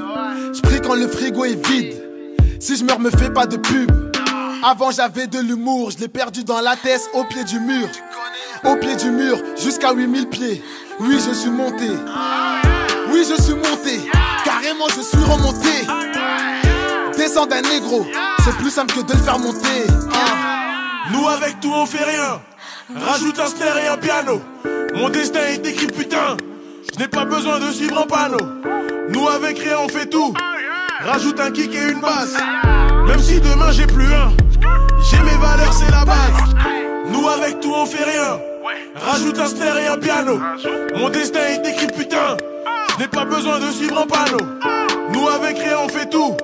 [0.54, 2.02] Je prie quand le frigo est vide.
[2.60, 3.92] Si je meurs, me fais pas de pub.
[4.64, 7.88] Avant j'avais de l'humour, je l'ai perdu dans la tête au pied du mur.
[8.64, 10.64] Au pied du mur, jusqu'à 8000 pieds.
[11.02, 11.90] Oui, je suis monté.
[13.12, 14.00] Oui, je suis monté.
[14.46, 15.86] Carrément, je suis remonté.
[17.18, 18.06] Descends d'un négro,
[18.46, 19.84] c'est plus simple que de le faire monter.
[20.14, 21.12] Ah.
[21.12, 22.40] Nous avec tout on fait rien.
[22.90, 24.42] Rajoute un snare et un piano.
[24.96, 26.36] Mon destin est écrit putain.
[26.92, 28.46] Je n'ai pas besoin de suivre un panneau.
[29.10, 30.34] Nous avec rien on fait tout.
[31.00, 32.36] Rajoute un kick et une basse.
[33.08, 34.34] Même si demain j'ai plus un.
[35.10, 36.56] J'ai mes valeurs, c'est la base.
[37.10, 38.40] Nous avec tout on fait rien.
[38.96, 40.40] Rajoute un snare et un piano.
[40.98, 42.38] Mon destin est écrit putain.
[42.92, 44.46] Je n'ai pas besoin de suivre un panneau.
[45.14, 46.36] Nous avec rien on fait tout.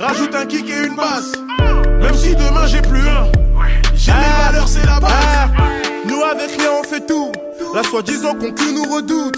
[0.00, 1.32] Rajoute un kick et une basse.
[2.00, 2.77] Même si demain j'ai plus un.
[7.74, 9.36] La soi-disant conclu nous redoute.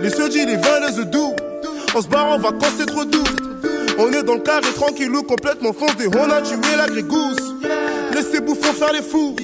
[0.00, 1.34] Les jeudis, les 22 doux.
[1.94, 3.24] On se barre en vacances, c'est trop doux.
[3.98, 6.08] On est dans le carré tranquillou, complètement foncé.
[6.16, 7.54] On a tué la grégousse.
[8.14, 9.34] Laissez bouffons faire les fous.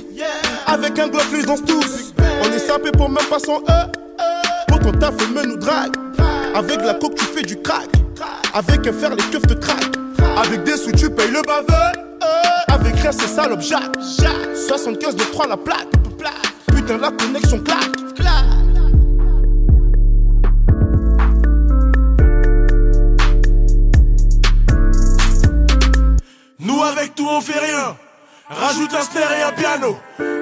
[0.66, 2.12] Avec un glock, les danse tous.
[2.42, 3.90] On est sapé pour même pas son E.
[4.68, 5.96] Pour ton taf, me nous drague.
[6.54, 7.88] Avec la coque, tu fais du crack.
[8.54, 9.96] Avec un fer, les keufs te traquent.
[10.36, 11.92] Avec des sous, tu payes le baveux.
[12.68, 13.96] Avec rien, c'est salope Jacques.
[14.68, 15.88] 75 de 3 la plaque.
[16.88, 17.98] La connexion claque.
[26.58, 27.94] Nous avec tout on fait rien.
[28.48, 29.98] Rajoute un snare et un piano.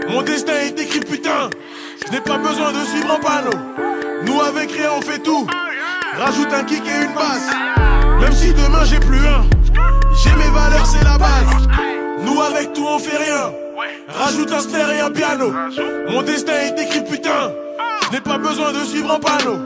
[0.08, 1.50] Mon destin est écrit putain.
[2.06, 3.58] Je n'ai pas besoin de suivre un panneau.
[4.24, 5.48] Nous avec rien on fait tout.
[6.16, 7.50] Rajoute un kick et une basse.
[8.20, 9.44] Même si demain j'ai plus un.
[10.22, 11.68] J'ai mes valeurs, c'est la base.
[12.24, 13.65] Nous avec tout on fait rien.
[14.08, 15.52] Rajoute un snare et un piano.
[16.08, 17.52] Mon destin est écrit putain.
[18.06, 19.58] Je n'ai pas besoin de suivre un panneau.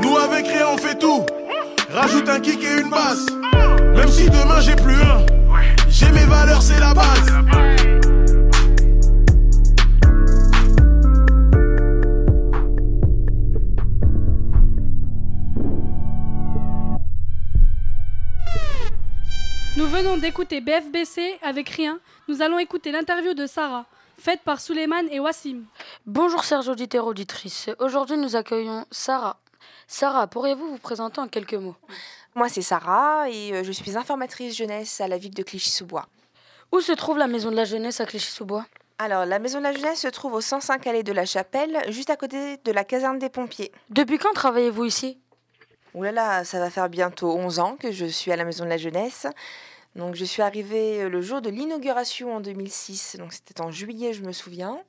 [0.00, 1.26] Nous avec rien on fait tout.
[1.92, 3.26] Rajoute un kick et une basse.
[3.94, 5.26] Même si demain j'ai plus un.
[5.88, 7.30] J'ai mes valeurs, c'est la base.
[19.76, 21.98] Nous venons d'écouter BFBC avec Rien.
[22.32, 23.84] Nous allons écouter l'interview de Sarah,
[24.18, 25.64] faite par Suleiman et Wassim.
[26.06, 27.68] Bonjour chers auditeurs auditrices.
[27.78, 29.36] Aujourd'hui nous accueillons Sarah.
[29.86, 31.76] Sarah, pourriez-vous vous présenter en quelques mots?
[32.34, 36.06] Moi, c'est Sarah et euh, je suis informatrice jeunesse à la ville de Clichy-sous-Bois.
[36.72, 38.64] Où se trouve la maison de la jeunesse à Clichy-sous-Bois?
[38.98, 42.08] Alors, la maison de la jeunesse se trouve au 105 allée de la Chapelle, juste
[42.08, 43.72] à côté de la caserne des pompiers.
[43.90, 45.18] Depuis quand travaillez-vous ici?
[45.92, 48.64] Ouh là là, ça va faire bientôt 11 ans que je suis à la maison
[48.64, 49.26] de la jeunesse.
[49.96, 53.16] Donc, je suis arrivée euh, le jour de l'inauguration en 2006.
[53.18, 54.82] Donc, c'était en juillet, je me souviens.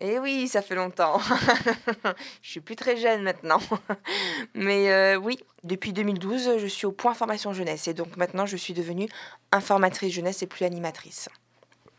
[0.00, 1.20] Et oui, ça fait longtemps.
[2.42, 3.60] je suis plus très jeune maintenant.
[4.54, 7.86] Mais euh, oui, depuis 2012, je suis au point formation jeunesse.
[7.86, 9.08] Et donc maintenant, je suis devenue
[9.52, 11.28] informatrice jeunesse et plus animatrice.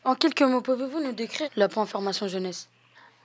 [0.03, 2.69] En quelques mots, pouvez-vous nous décrire la point formation jeunesse?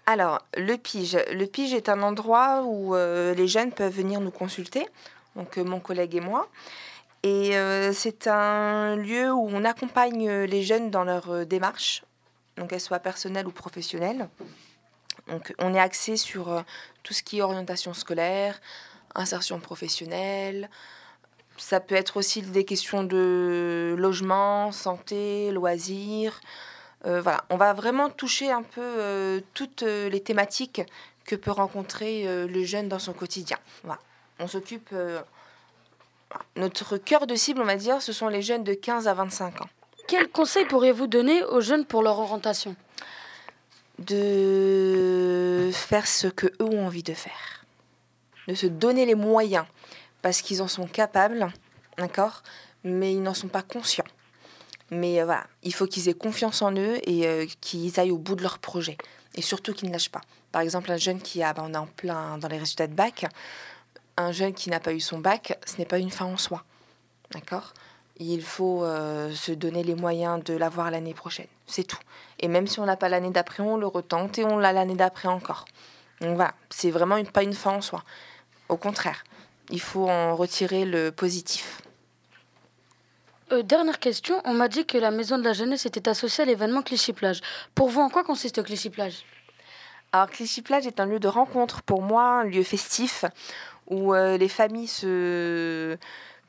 [0.07, 1.18] Alors, le Pige.
[1.33, 4.87] Le Pige est un endroit où euh, les jeunes peuvent venir nous consulter.
[5.37, 6.49] Donc, euh, mon collègue et moi.
[7.22, 12.02] Et euh, c'est un lieu où on accompagne les jeunes dans leur euh, démarche,
[12.56, 14.28] donc qu'elle soit personnelle ou professionnelle.
[15.28, 16.62] Donc on est axé sur euh,
[17.02, 18.61] tout ce qui est orientation scolaire,
[19.14, 20.70] insertion professionnelle.
[21.56, 26.40] Ça peut être aussi des questions de logement, santé, loisirs.
[27.06, 30.83] Euh, voilà, on va vraiment toucher un peu euh, toutes euh, les thématiques
[31.24, 33.59] que peut rencontrer euh, le jeune dans son quotidien.
[33.85, 34.00] Voilà.
[34.38, 34.94] On s'occupe.
[36.56, 39.62] Notre cœur de cible, on va dire, ce sont les jeunes de 15 à 25
[39.62, 39.68] ans.
[40.06, 42.74] Quels conseils pourriez-vous donner aux jeunes pour leur orientation?
[43.98, 47.64] De faire ce que eux ont envie de faire,
[48.48, 49.66] de se donner les moyens
[50.22, 51.48] parce qu'ils en sont capables,
[51.98, 52.42] d'accord,
[52.82, 54.04] mais ils n'en sont pas conscients.
[54.90, 58.18] Mais euh, voilà, il faut qu'ils aient confiance en eux et euh, qu'ils aillent au
[58.18, 58.96] bout de leur projet
[59.34, 60.22] et surtout qu'ils ne lâchent pas.
[60.52, 62.94] Par exemple, un jeune qui a, ben, on est en plein dans les résultats de
[62.94, 63.26] bac,
[64.20, 66.64] un jeune qui n'a pas eu son bac, ce n'est pas une fin en soi,
[67.33, 67.74] d'accord?
[68.16, 71.98] Il faut euh, se donner les moyens de l'avoir l'année prochaine, c'est tout.
[72.38, 74.94] Et même si on l'a pas l'année d'après, on le retente et on l'a l'année
[74.94, 75.64] d'après encore.
[76.20, 78.04] Donc voilà, c'est vraiment une, pas une fin en soi.
[78.68, 79.24] Au contraire,
[79.70, 81.80] il faut en retirer le positif.
[83.52, 86.46] Euh, Dernière question, on m'a dit que la maison de la jeunesse était associée à
[86.46, 87.40] l'événement Clichy-Plage.
[87.74, 89.24] Pour vous, en quoi consiste Clichy-Plage?
[90.12, 93.24] Alors Clichy-Plage est un lieu de rencontre pour moi, un lieu festif
[93.90, 95.98] où euh, les familles se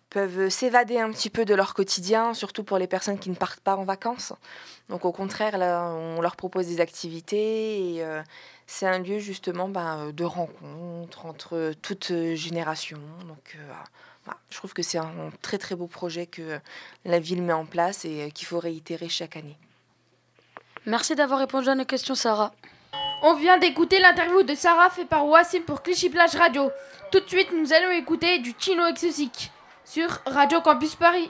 [0.09, 3.61] peuvent s'évader un petit peu de leur quotidien, surtout pour les personnes qui ne partent
[3.61, 4.33] pas en vacances.
[4.89, 8.21] Donc au contraire, on leur propose des activités et euh,
[8.67, 12.99] c'est un lieu justement ben, de rencontre entre toutes générations.
[13.25, 16.59] Donc euh, je trouve que c'est un très très beau projet que
[17.05, 19.57] la ville met en place et euh, qu'il faut réitérer chaque année.
[20.85, 22.53] Merci d'avoir répondu à nos questions, Sarah.
[23.23, 26.71] On vient d'écouter l'interview de Sarah fait par Wassim pour Clichy Plage Radio.
[27.11, 29.51] Tout de suite, nous allons écouter du Chino Exotique
[29.85, 31.29] sur Radio Campus Paris.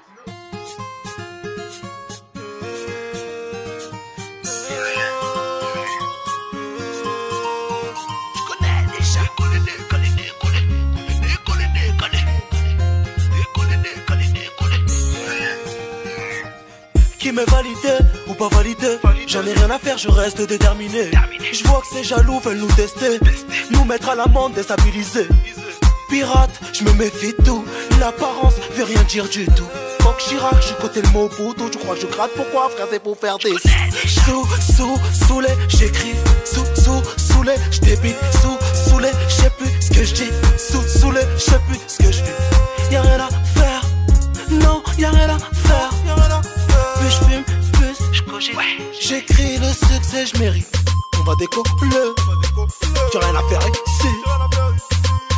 [17.20, 17.34] Qui
[18.42, 18.98] pas validé.
[19.28, 21.12] J'en ai rien à faire, je reste déterminé.
[21.52, 23.20] Je vois que ces jaloux veulent nous tester.
[23.70, 25.28] Nous mettre à l'amende, déstabiliser.
[26.10, 27.64] Pirate, je me méfie de tout.
[28.00, 29.68] L'apparence veut rien dire du tout.
[30.02, 32.32] Fuck Chirac, je côté le mot bouton Tu crois que je gratte?
[32.36, 33.54] Pourquoi frère c'est pour faire des
[34.08, 36.16] Sous, sous, saoulé, j'écris.
[36.44, 38.58] Sous, sous, saoulé, j'débite Sous,
[38.90, 42.32] saoulé, j'sais plus ce que j'dis Sous, saoulé, j'sais plus ce que j'dis
[42.92, 43.82] Y'a rien à faire.
[44.50, 45.90] Non, y'a rien à faire.
[47.00, 47.44] Plus j'fume,
[48.42, 50.66] J'écris le succès, j'mérite
[51.20, 51.66] On va décoller
[53.14, 54.08] J'ai rien à faire ici.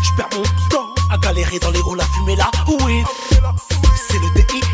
[0.04, 3.04] J'perds mon temps à galérer dans les hauts, la fumée là, oui
[4.08, 4.66] C'est le DIN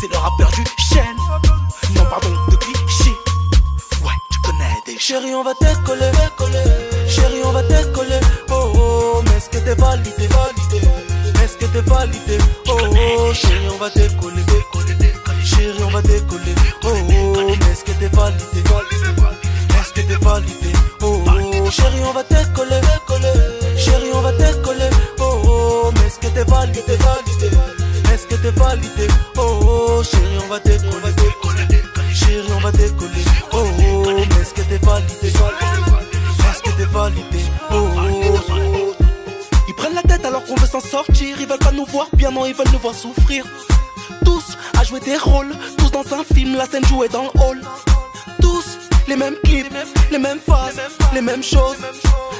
[0.00, 1.16] C'est le rappeur du chêne.
[1.94, 3.10] Non pardon de cliché
[4.02, 6.10] Ouais tu connais des Chérie on va décoller.
[7.08, 8.18] Chérie on va décoller.
[8.50, 10.26] Oh oh mais est-ce que t'es validé?
[10.26, 10.88] Validé
[11.44, 12.38] Est-ce que t'es validé?
[12.66, 14.42] Oh oh chérie on va décoller
[15.68, 16.54] chérie, on va décoller.
[16.84, 18.62] Oh oh, mais est-ce que t'es validé
[19.78, 22.80] Est-ce que t'es validé Oh oh, chérie, on va décoller.
[23.76, 24.90] Chérie, on va décoller.
[25.20, 27.56] Oh oh, mais est-ce que t'es validé validé,
[28.12, 31.14] Est-ce que t'es validé Oh oh, chérie, on va décoller.
[32.14, 33.24] Chérie, on va décoller.
[33.52, 38.94] Oh oh, mais est-ce que t'es validé Est-ce que t'es validé oh, oh oh,
[39.68, 41.36] ils prennent la tête alors qu'on veut s'en sortir.
[41.38, 43.44] Ils veulent pas nous voir bien, non, ils veulent nous voir souffrir.
[44.88, 47.60] Jouer des rôles, tous dans un film, la scène jouée dans le hall.
[48.40, 48.64] Tous
[49.06, 49.70] les mêmes clips,
[50.10, 50.80] les mêmes phases,
[51.12, 51.76] les mêmes choses.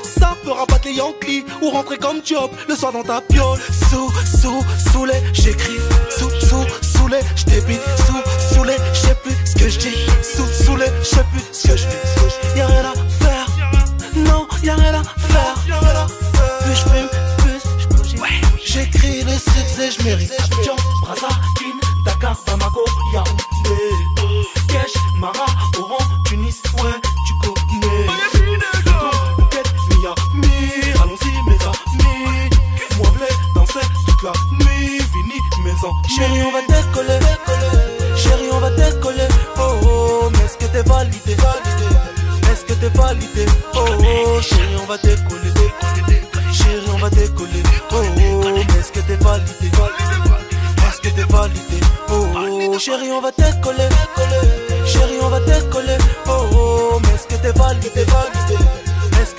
[0.02, 3.58] Ça peut rabattre les Yankees ou rentrer comme job le soir dans ta piole.
[3.90, 5.76] Sous, sous, sous les, j'écris.
[6.08, 7.82] Sous, sous, sous les, j'débite.
[8.06, 10.06] Sous, sous les, j'sais plus ce que j'dis.
[10.22, 12.56] Sous, sous les, j'sais plus ce que j'dis.
[12.56, 13.07] Y'a rien à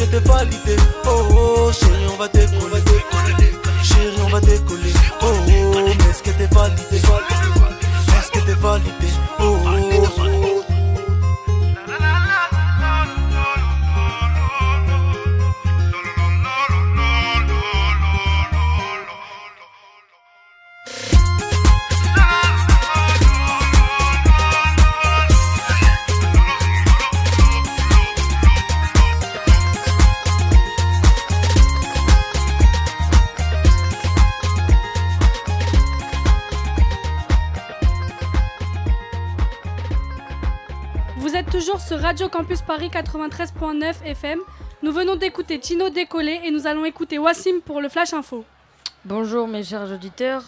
[0.10, 2.82] T'es validé, oh, oh, chérie, on va décoller,
[3.84, 4.89] Chérie, on va décoller,
[42.80, 44.40] Paris 93.9 FM.
[44.84, 48.46] Nous venons d'écouter Tino décoller et nous allons écouter Wassim pour le Flash Info.
[49.04, 50.44] Bonjour mes chers auditeurs.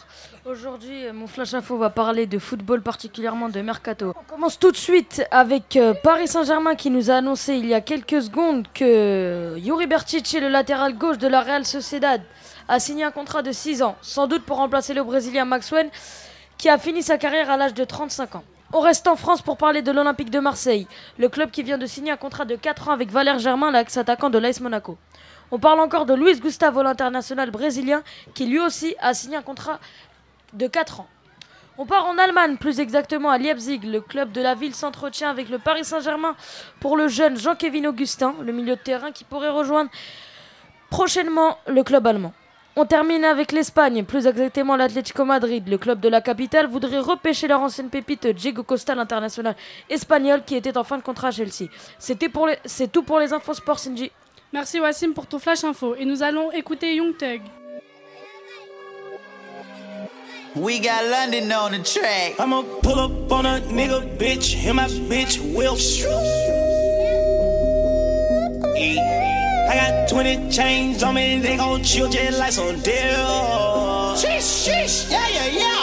[0.45, 4.13] Aujourd'hui, euh, mon Flash Info va parler de football, particulièrement de Mercato.
[4.17, 7.73] On commence tout de suite avec euh, Paris Saint-Germain qui nous a annoncé il y
[7.73, 12.21] a quelques secondes que Yuri Berchichi, le latéral gauche de la Real Sociedad,
[12.69, 15.89] a signé un contrat de 6 ans, sans doute pour remplacer le Brésilien Maxwell
[16.57, 18.43] qui a fini sa carrière à l'âge de 35 ans.
[18.73, 21.86] On reste en France pour parler de l'Olympique de Marseille, le club qui vient de
[21.86, 24.97] signer un contrat de 4 ans avec Valère Germain, l'ex-attaquant de l'AS Monaco.
[25.51, 28.01] On parle encore de Luis Gustavo, l'international brésilien,
[28.34, 29.81] qui lui aussi a signé un contrat
[30.53, 31.07] de 4 ans.
[31.77, 33.81] On part en Allemagne, plus exactement à Leipzig.
[33.84, 36.38] Le club de la ville s'entretient avec le Paris Saint-Germain
[36.79, 39.89] pour le jeune Jean-Kévin Augustin, le milieu de terrain qui pourrait rejoindre
[40.89, 42.34] prochainement le club allemand.
[42.77, 45.67] On termine avec l'Espagne, plus exactement l'Atlético Madrid.
[45.67, 49.55] Le club de la capitale voudrait repêcher leur ancienne pépite Diego Costa, l'international
[49.89, 51.69] espagnol, qui était en fin de contrat à Chelsea.
[51.99, 52.57] C'était pour les...
[52.63, 54.12] C'est tout pour les infos sport, Sinji.
[54.53, 57.41] Merci Wassim pour ton Flash Info et nous allons écouter Young Thug.
[60.55, 62.38] We got London on the track.
[62.38, 65.77] I'ma pull up on a nigga, bitch, and my bitch will.
[69.71, 74.12] I got 20 chains on me, they gon' chill just like some deal.
[74.19, 75.80] Sheesh, sheesh, yeah, yeah, yeah.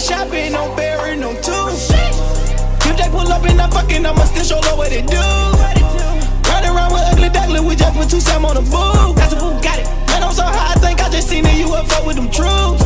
[0.00, 1.68] Shopping on Barry, on two.
[2.88, 5.20] If they pull up and I fucking, I'ma still show them what it do.
[6.48, 9.14] Ride around with ugly duckling, we just put two Sam on the boo.
[9.14, 9.84] That's a Bugatti.
[10.08, 12.82] Man, I'm so high, I think I just seen a UFO with them troops.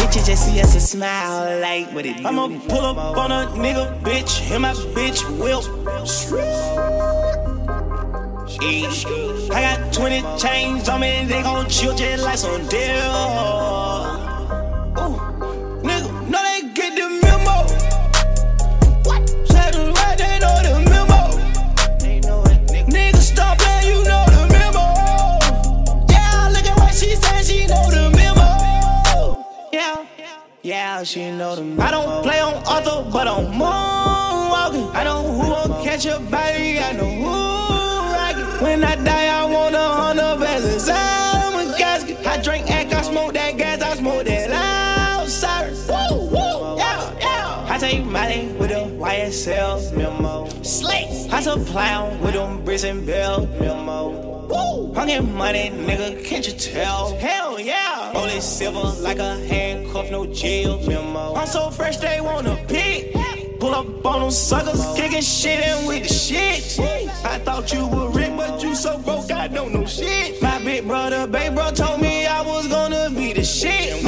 [0.00, 2.26] Bitches just see us and smile like what it do.
[2.26, 5.62] I'ma pull up on a nigga, bitch, and my bitch will.
[9.52, 13.93] I got 20 chains on me, they gon' chill just like some deal.
[31.04, 34.94] she know the I don't play on auto, but I'm moonwalking.
[34.94, 37.26] I know who will catch a body, I know who
[38.14, 38.62] rock it.
[38.62, 40.88] When I die, I want a hundred balance.
[40.88, 42.26] I'm a casket.
[42.26, 45.86] I drink act, I smoke that gas, I smoke that loud sirens.
[45.88, 47.66] Woo, woo, yeah, yeah.
[47.68, 48.83] I take my name with a
[49.14, 50.48] YSL memo.
[50.62, 54.00] Slick, I supply 'em with them bricks and bells memo.
[54.50, 57.16] Woo, I'm getting money, nigga, can't you tell?
[57.18, 61.34] Hell yeah, only silver like a handcuff, no jail memo.
[61.36, 63.14] I'm so fresh, they wanna pick.
[63.60, 66.80] Pull up on them suckers, kicking shit in with the shit.
[67.24, 70.42] I thought you were rich, but you so broke, I don't know shit.
[70.42, 74.02] My big brother, baby bro, told me I was gonna be the shit.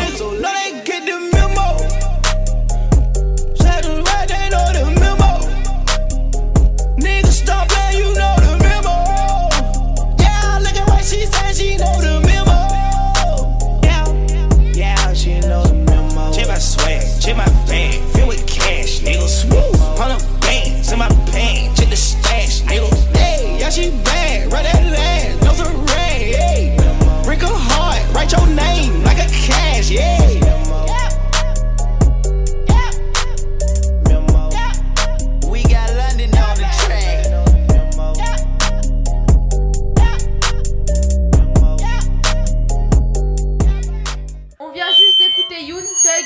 [23.76, 26.76] Hey, yeah, she bad, right at the ass, nose a red, hey.
[27.24, 30.16] Break her heart, write your name like a cash, yeah.
[35.50, 37.26] We got London on the track.
[44.58, 46.24] On vient juste d'écouter Yoon Tug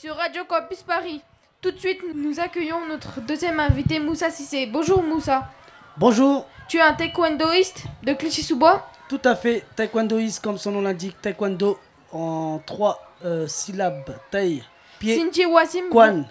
[0.00, 1.22] sur Radio Campus Paris.
[1.60, 4.66] Tout de suite, nous accueillons notre deuxième invité, Moussa Sissé.
[4.66, 5.50] Bonjour Moussa.
[5.98, 6.46] Bonjour.
[6.68, 8.86] Tu es un taekwondoïste de Clichy-sous-Bois?
[9.08, 11.78] Tout à fait, taekwondoïste comme son nom l'indique, taekwondo
[12.12, 14.62] en trois euh, syllabes, taille,
[14.98, 15.88] pied, Sinji Wassim.
[15.90, 16.26] kwan.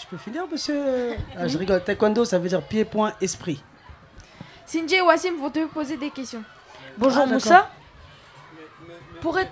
[0.00, 1.16] Je peux finir monsieur?
[1.36, 3.62] Ah, Je rigole, taekwondo ça veut dire pied, point, esprit.
[4.64, 6.42] Sinji et Wassim vont te poser des questions.
[6.96, 7.68] Bonjour, Moussa.
[9.20, 9.50] Pour être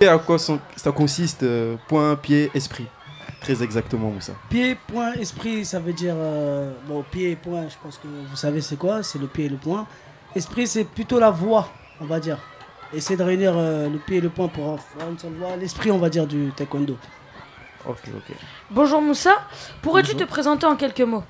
[0.00, 2.86] Et à quoi son- ça consiste euh, Point, pied, esprit?
[3.40, 4.32] Très exactement, Moussa.
[4.50, 6.14] Pied, point, esprit, ça veut dire.
[6.16, 9.46] euh, bon, pied et point, je pense que vous savez c'est quoi C'est le pied
[9.46, 9.86] et le point.
[10.34, 11.68] Esprit, c'est plutôt la voix,
[12.00, 12.38] on va dire.
[12.92, 15.56] Essayer de réunir euh, le pied et le point pour faire une seule voix.
[15.56, 16.96] L'esprit, on va dire, du taekwondo.
[17.86, 18.36] Ok, ok.
[18.70, 19.34] Bonjour Moussa,
[19.80, 21.24] pourrais-tu te présenter en quelques mots?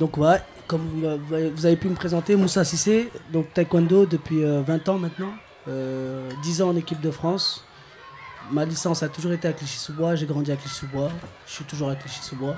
[0.00, 0.80] Donc, ouais, comme
[1.28, 5.32] vous, avez pu me présenter, Moussa Sissé, donc taekwondo depuis euh, 20 ans maintenant.
[5.68, 7.64] Euh, 10 ans en équipe de France.
[8.50, 10.14] Ma licence a toujours été à Clichy-sous-Bois.
[10.16, 11.10] J'ai grandi à Clichy-sous-Bois.
[11.46, 12.54] Je suis toujours à Clichy-sous-Bois.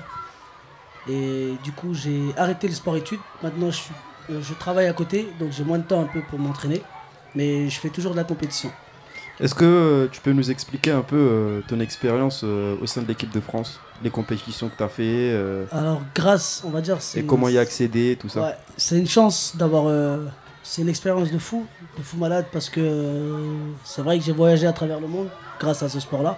[1.09, 3.19] Et du coup, j'ai arrêté le sport-études.
[3.41, 3.93] Maintenant, je, suis-
[4.29, 6.81] euh, je travaille à côté, donc j'ai moins de temps un peu pour m'entraîner.
[7.35, 8.71] Mais je fais toujours de la compétition.
[9.39, 13.07] Est-ce que euh, tu peux nous expliquer un peu euh, ton expérience au sein de
[13.07, 17.19] l'équipe de France Les compétitions que tu as fait Alors, grâce, on va dire, c'est
[17.19, 18.41] Et comment y accéder, tout ça?
[18.41, 19.85] Ouais, c'est une chance d'avoir.
[19.87, 20.25] euh,
[20.63, 21.65] c'est une expérience de fou,
[21.97, 23.45] de fou malade, parce que
[23.85, 25.29] c'est vrai que j'ai voyagé à travers le monde
[25.59, 26.37] grâce à ce sport-là.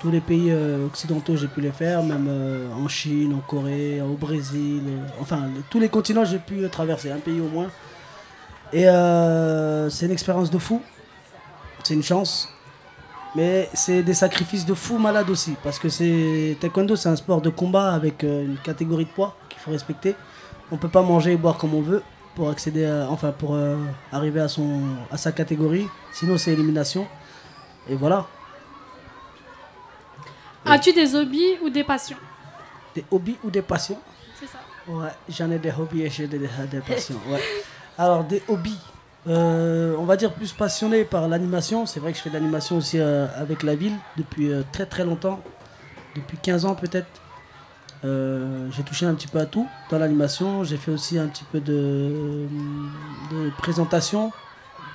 [0.00, 4.00] Tous les pays euh, occidentaux, j'ai pu les faire, même euh, en Chine, en Corée,
[4.00, 7.68] au Brésil, euh, enfin, tous les continents, j'ai pu traverser, un pays au moins.
[8.72, 8.84] Et
[9.90, 10.82] c'est une expérience de fou,
[11.82, 12.48] c'est une chance.
[13.34, 17.40] Mais c'est des sacrifices de fou malade aussi, parce que c'est taekwondo, c'est un sport
[17.40, 20.14] de combat avec une catégorie de poids qu'il faut respecter.
[20.70, 22.02] On peut pas manger et boire comme on veut
[22.34, 23.56] pour accéder, à- enfin pour
[24.12, 25.86] arriver à sa catégorie.
[26.12, 27.06] Sinon c'est élimination.
[27.88, 28.26] Et voilà.
[30.64, 32.18] As-tu des hobbies ou des passions?
[32.94, 33.98] Des hobbies ou des passions?
[34.38, 34.58] C'est ça.
[34.86, 37.20] Ouais, j'en ai des hobbies et j'ai des, des passions.
[37.28, 37.40] Ouais.
[37.98, 38.78] Alors, des hobbies.
[39.26, 41.86] Euh, on va dire plus passionné par l'animation.
[41.86, 44.86] C'est vrai que je fais de l'animation aussi euh, avec la ville depuis euh, très
[44.86, 45.40] très longtemps.
[46.14, 47.08] Depuis 15 ans peut-être.
[48.02, 50.62] J'ai touché un petit peu à tout dans l'animation.
[50.64, 52.46] J'ai fait aussi un petit peu de,
[53.32, 54.32] de présentation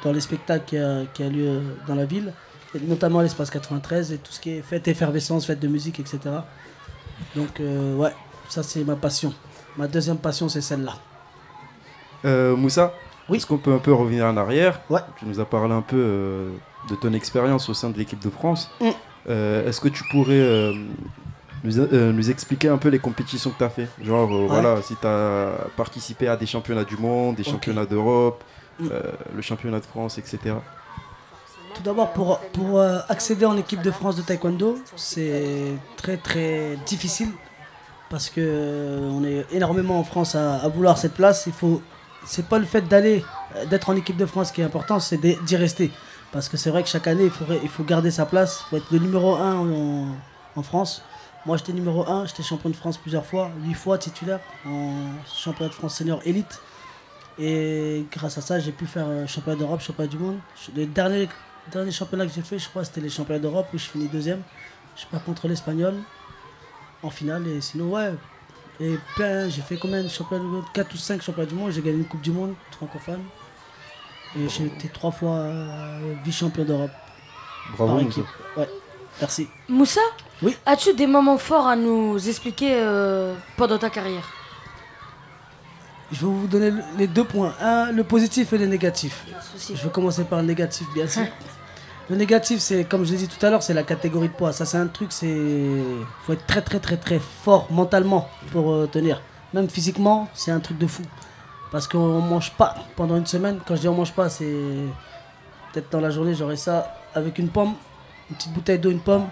[0.04, 2.34] dans les spectacles qui a, qui a lieu dans la ville,
[2.76, 6.00] et notamment à l'espace 93 et tout ce qui est fête effervescence, fête de musique,
[6.00, 6.20] etc.
[7.36, 8.14] Donc euh, ouais,
[8.50, 9.34] ça c'est ma passion.
[9.78, 10.94] Ma deuxième passion c'est celle-là.
[12.26, 12.94] Euh, Moussa
[13.34, 14.82] Est-ce qu'on peut un peu revenir en arrière?
[14.90, 15.02] Ouais.
[15.18, 16.52] Tu nous as parlé un peu euh,
[16.90, 18.70] de ton expérience au sein de l'équipe de France.
[18.82, 18.90] Mm.
[19.30, 20.74] Est-ce que tu pourrais
[21.64, 23.88] nous, euh, nous expliquer un peu les compétitions que tu as fait?
[24.02, 28.44] Genre, euh, voilà, si tu as participé à des championnats du monde, des championnats d'Europe,
[28.80, 28.88] Mm.
[28.92, 29.02] euh,
[29.36, 30.56] le championnat de France, etc.
[31.74, 36.78] Tout d'abord, pour, pour euh, accéder en équipe de France de taekwondo, c'est très très
[36.86, 37.30] difficile
[38.10, 41.46] parce que euh, on est énormément en France à, vouloir cette place.
[41.48, 41.82] Il faut,
[42.26, 45.18] c'est pas le fait d'aller, euh, d'être en équipe de France qui est important, c'est
[45.18, 45.92] d'y rester.
[46.32, 48.66] Parce que c'est vrai que chaque année, il faut, il faut garder sa place.
[48.66, 50.08] Il faut être le numéro 1 en,
[50.56, 51.04] en France.
[51.48, 54.94] Moi, j'étais numéro 1, j'étais champion de France plusieurs fois, 8 fois titulaire en
[55.26, 56.62] championnat de France senior élite.
[57.40, 60.38] Et grâce à ça, j'ai pu faire championnat d'Europe, championnat du monde.
[60.76, 61.28] Les derniers,
[61.72, 64.42] derniers championnats que j'ai fait, je crois, c'était les championnats d'Europe où je finis deuxième.
[64.96, 65.96] Je perds contre l'Espagnol
[67.02, 67.48] en finale.
[67.48, 68.14] Et sinon, ouais.
[68.80, 71.72] Et plein, j'ai fait combien de championnats du monde 4 ou 5 championnats du monde.
[71.72, 73.22] J'ai gagné une Coupe du Monde francophone.
[74.36, 76.92] Et j'ai été trois fois euh, vice-champion d'Europe.
[77.78, 78.26] Bravo, par équipe.
[78.58, 78.68] Ouais.
[79.22, 79.48] Merci.
[79.70, 80.02] Moussa
[80.42, 80.58] Oui.
[80.66, 84.28] As-tu des moments forts à nous expliquer euh, pendant ta carrière?
[86.14, 87.54] Je vais vous donner le- les deux points.
[87.60, 89.26] Un, le positif et le négatif.
[89.68, 91.26] Je vais commencer par le négatif, bien sûr.
[92.10, 94.52] Le négatif, c'est comme je l'ai dit tout à l'heure, c'est la catégorie de poids.
[94.52, 95.38] Ça, c'est un truc, c'est.
[96.26, 99.22] faut être très, très, très, très fort mentalement pour euh, tenir.
[99.54, 101.02] Même physiquement, c'est un truc de fou.
[101.72, 103.60] Parce qu'on mange pas pendant une semaine.
[103.66, 104.54] Quand je dis on mange pas, c'est.
[105.72, 107.74] Peut-être dans la journée, j'aurai ça avec une pomme,
[108.30, 109.28] une petite bouteille d'eau, une pomme.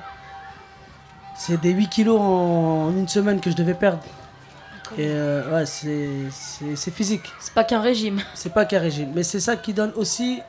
[1.36, 3.99] C'est des 8 kilos en une semaine que je devais perdre.
[4.97, 7.32] Et euh, ouais, c'est physique.
[7.39, 8.21] C'est pas qu'un régime.
[8.34, 9.11] C'est pas qu'un régime.
[9.15, 10.41] Mais c'est ça qui donne aussi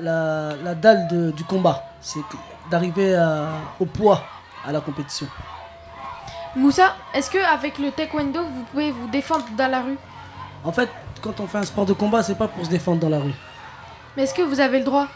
[0.00, 1.84] la, la dalle de- du combat.
[2.00, 2.20] C'est
[2.70, 3.16] d'arriver
[3.80, 4.22] au poids
[4.66, 5.26] à la compétition.
[6.56, 9.98] Moussa, est-ce que avec le taekwondo, vous pouvez vous défendre dans la rue?
[10.64, 10.88] En fait,
[11.22, 13.34] quand on fait un sport de combat, c'est pas pour se défendre dans la rue.
[14.16, 15.06] Mais est-ce que vous avez le droit?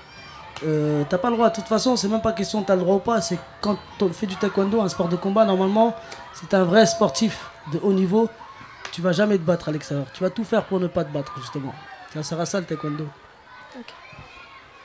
[0.65, 1.51] Euh, t'as pas le droit.
[1.51, 3.21] De toute façon, c'est même pas question t'as le droit ou pas.
[3.21, 5.95] C'est quand on fait du taekwondo, un sport de combat, normalement,
[6.35, 8.29] c'est un vrai sportif de haut niveau.
[8.93, 10.07] Tu vas jamais te battre à l'extérieur.
[10.13, 11.75] Tu vas tout faire pour ne pas te battre, justement.
[12.13, 13.07] Ça sert à ça le taekwondo.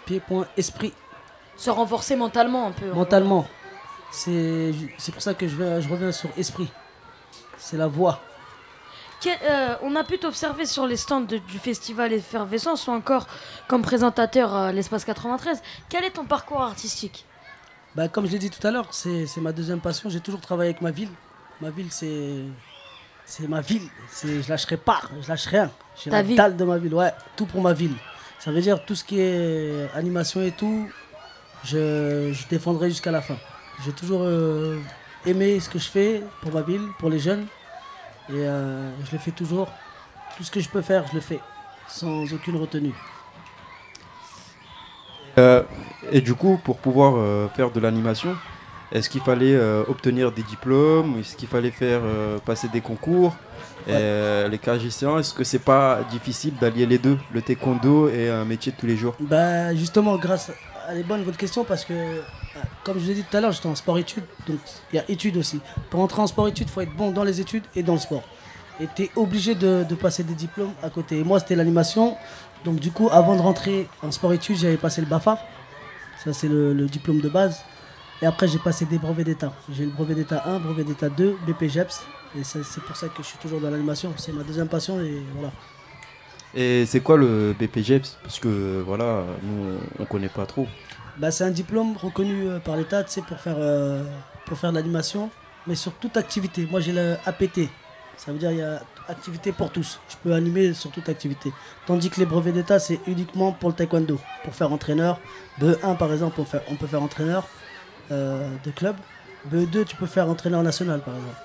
[0.06, 0.94] Pied, point, esprit.
[1.58, 2.92] Se renforcer mentalement un peu.
[2.92, 3.46] Mentalement.
[4.12, 4.72] C'est
[5.12, 6.70] pour ça que je, vais, je reviens sur esprit.
[7.58, 8.22] C'est la voix.
[9.20, 13.28] Quel- euh, on a pu t'observer sur les stands de- du festival Effervescence ou encore
[13.68, 15.62] comme présentateur à l'Espace 93.
[15.90, 17.26] Quel est ton parcours artistique?
[17.96, 20.10] Bah, comme je l'ai dit tout à l'heure, c'est ma deuxième passion.
[20.10, 21.10] J'ai toujours travaillé avec ma ville.
[21.62, 22.44] Ma ville, c'est.
[23.30, 23.88] C'est ma ville.
[24.10, 25.02] C'est- Je lâcherai pas.
[25.22, 25.70] Je lâche rien.
[26.02, 26.38] J'ai Ta la ville.
[26.38, 26.94] dalle de ma ville.
[26.94, 27.94] Ouais, tout pour ma ville.
[28.40, 30.88] Ça veut dire tout ce qui est animation et tout,
[31.66, 33.36] je, je défendrai jusqu'à la fin.
[33.84, 34.80] J'ai toujours euh,
[35.26, 37.46] aimé ce que je fais pour ma ville, pour les jeunes.
[38.30, 39.68] Et euh, je le fais toujours.
[40.38, 41.40] Tout ce que je peux faire, je le fais.
[41.90, 42.94] Sans aucune retenue.
[45.38, 45.64] Euh,
[46.12, 48.36] et du coup, pour pouvoir euh, faire de l'animation,
[48.92, 53.36] est-ce qu'il fallait euh, obtenir des diplômes Est-ce qu'il fallait faire euh, passer des concours?
[53.90, 58.46] Euh, Les KGC1, est-ce que c'est pas difficile d'allier les deux, le taekwondo et un
[58.46, 59.16] métier de tous les jours?
[59.20, 60.52] Bah justement, grâce,
[60.90, 61.94] elle est bonne votre question parce que,
[62.84, 64.58] comme je vous ai dit tout à l'heure, j'étais en sport-études, donc
[64.92, 65.60] il y a études aussi.
[65.90, 68.24] Pour entrer en sport-études, il faut être bon dans les études et dans le sport.
[68.80, 71.20] Et tu es obligé de, de passer des diplômes à côté.
[71.20, 72.16] Et moi, c'était l'animation.
[72.66, 75.40] Donc du coup, avant de rentrer en sport-études, j'avais passé le BAFA.
[76.24, 77.62] Ça, c'est le, le diplôme de base.
[78.22, 79.54] Et après, j'ai passé des brevets d'État.
[79.72, 82.02] J'ai le brevet d'État 1, brevet d'État 2, BPGEPS.
[82.38, 84.14] Et c'est pour ça que je suis toujours dans l'animation.
[84.18, 85.52] C'est ma deuxième passion et voilà.
[86.56, 90.68] Et c'est quoi le BPGEPS Parce que voilà, nous on connaît pas trop.
[91.18, 94.04] Bah, c'est un diplôme reconnu euh, par l'État pour, faire, euh,
[94.46, 95.30] pour faire de l'animation,
[95.66, 96.68] mais sur toute activité.
[96.70, 97.62] Moi j'ai le APT,
[98.18, 100.00] ça veut dire il y a activité pour tous.
[100.10, 101.52] Je peux animer sur toute activité.
[101.86, 105.20] Tandis que les brevets d'État c'est uniquement pour le taekwondo, pour faire entraîneur.
[105.60, 107.48] BE1 par exemple, on, fait- on peut faire entraîneur
[108.12, 108.96] euh, de club.
[109.52, 111.36] BE2 tu peux faire entraîneur national par exemple,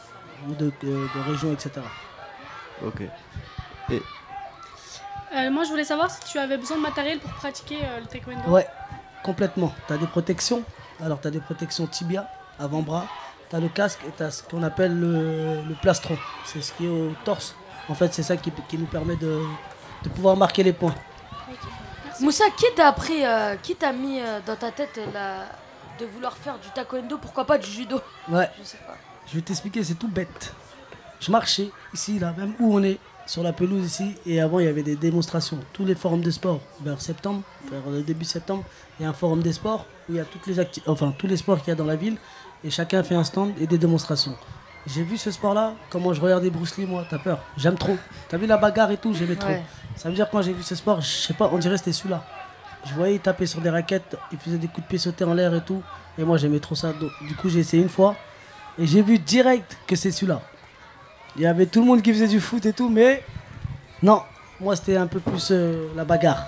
[0.49, 1.71] ou de, de- de région, etc.
[2.85, 3.03] Ok.
[3.91, 4.03] Et
[5.35, 8.07] Euh, moi, je voulais savoir si tu avais besoin de matériel pour pratiquer euh, le
[8.07, 8.49] taekwondo.
[8.51, 8.67] Ouais,
[9.23, 9.73] complètement.
[9.87, 10.63] Tu as des protections.
[11.03, 13.07] Alors, tu as des protections tibia, avant-bras.
[13.49, 16.19] Tu as le casque et tu as ce qu'on appelle le, le plastron.
[16.45, 17.55] C'est ce qui est au torse.
[17.89, 19.41] En fait, c'est ça qui, qui nous permet de,
[20.03, 20.95] de pouvoir marquer les points.
[22.21, 25.47] Moussa, qui t'a appris, euh, qui t'a mis euh, dans ta tête euh, la-
[25.99, 28.49] de vouloir faire du taekwondo, pourquoi pas du judo Ouais.
[28.59, 28.97] Je sais pas.
[29.29, 30.53] Je vais t'expliquer, c'est tout bête.
[31.21, 34.65] Je marchais ici, là, même où on est, sur la pelouse ici, et avant il
[34.67, 35.61] y avait des démonstrations.
[35.73, 38.65] Tous les forums de sport, vers septembre, vers le début septembre,
[38.99, 41.15] il y a un forum des sports où il y a toutes les acti- enfin
[41.17, 42.17] tous les sports qu'il y a dans la ville,
[42.65, 44.37] et chacun fait un stand et des démonstrations.
[44.89, 47.97] J'ai vu ce sport-là, comment je regardais Bruce Lee, moi, t'as peur, j'aime trop.
[48.29, 49.51] T'as vu la bagarre et tout, j'aimais trop.
[49.51, 49.63] Ouais.
[49.95, 51.93] Ça veut dire quand j'ai vu ce sport, je sais pas, on dirait que c'était
[51.93, 52.25] celui-là.
[52.85, 55.35] Je voyais il taper sur des raquettes, il faisait des coups de pied sauter en
[55.35, 55.83] l'air et tout.
[56.19, 56.93] Et moi j'aimais trop ça.
[56.93, 58.17] Donc, du coup j'ai essayé une fois.
[58.79, 60.41] Et j'ai vu direct que c'est celui-là.
[61.37, 63.23] Il y avait tout le monde qui faisait du foot et tout, mais
[64.03, 64.23] non,
[64.61, 66.45] moi c'était un peu plus euh, la bagarre.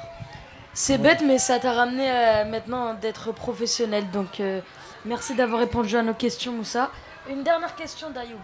[0.77, 4.11] C'est bête, mais ça t'a ramené euh, maintenant d'être professionnel.
[4.13, 4.61] Donc, euh,
[5.05, 6.91] merci d'avoir répondu à nos questions, Moussa.
[7.31, 8.41] Une dernière question d'Ayoub.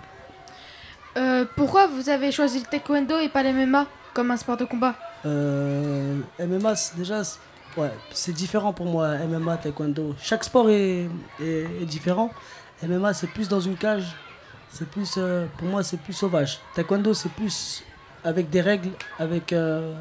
[1.16, 4.64] Euh, pourquoi vous avez choisi le taekwondo et pas les MMA comme un sport de
[4.64, 4.95] combat?
[5.26, 7.22] Euh, MMA, déjà,
[8.12, 9.16] c'est différent pour moi.
[9.18, 11.08] MMA, taekwondo, chaque sport est,
[11.40, 12.30] est- différent.
[12.82, 14.14] MMA, c'est plus dans une cage.
[14.72, 16.60] C'est plus, euh, pour moi, c'est plus sauvage.
[16.74, 17.82] Taekwondo, c'est plus
[18.24, 19.92] avec des règles, avec, euh,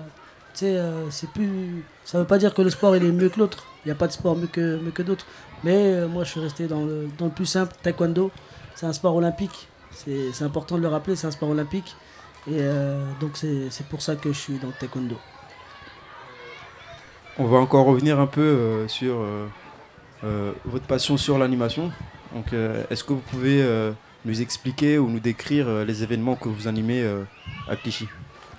[0.54, 1.84] tu sais, euh, c'est plus.
[2.06, 3.66] Ça veut pas dire que le sport il est mieux que l'autre.
[3.84, 5.26] Il n'y a pas de sport mieux que, mieux que d'autres.
[5.64, 7.76] Mais euh, moi, je suis resté dans le, dans le plus simple.
[7.82, 8.30] Taekwondo,
[8.76, 9.68] c'est un sport olympique.
[9.92, 11.96] C'est important de le rappeler, c'est un sport olympique.
[12.50, 12.62] Et
[13.20, 15.18] donc, c'est pour ça que je suis dans taekwondo.
[17.40, 19.48] On va encore revenir un peu euh, sur euh,
[20.24, 21.92] euh, votre passion sur l'animation.
[22.34, 22.54] Donc,
[22.92, 23.68] est-ce que vous pouvez
[24.24, 27.04] nous expliquer ou nous décrire les événements que vous animez
[27.68, 28.08] à Clichy?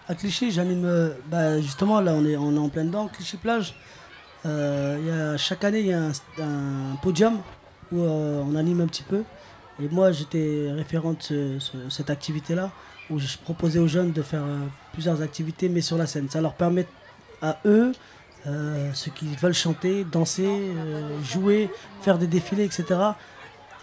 [0.09, 1.13] À Clichy, j'anime.
[1.31, 3.77] bah, justement, là, on est, on est en plein dedans, Clichy Plage.
[4.45, 6.01] Y a, chaque année, il y a
[6.41, 7.39] un, podium
[7.93, 9.23] où on anime un petit peu.
[9.81, 12.73] Et moi, j'étais référent de ce- ce- cette activité-là,
[13.09, 14.43] où je proposais aux jeunes de faire
[14.93, 16.29] plusieurs activités, mais sur la scène.
[16.29, 16.89] Ça leur permet
[17.41, 17.93] à eux,
[18.47, 21.71] euh, ceux qui veulent chanter, danser, euh, jouer,
[22.03, 22.85] faire des défilés, etc.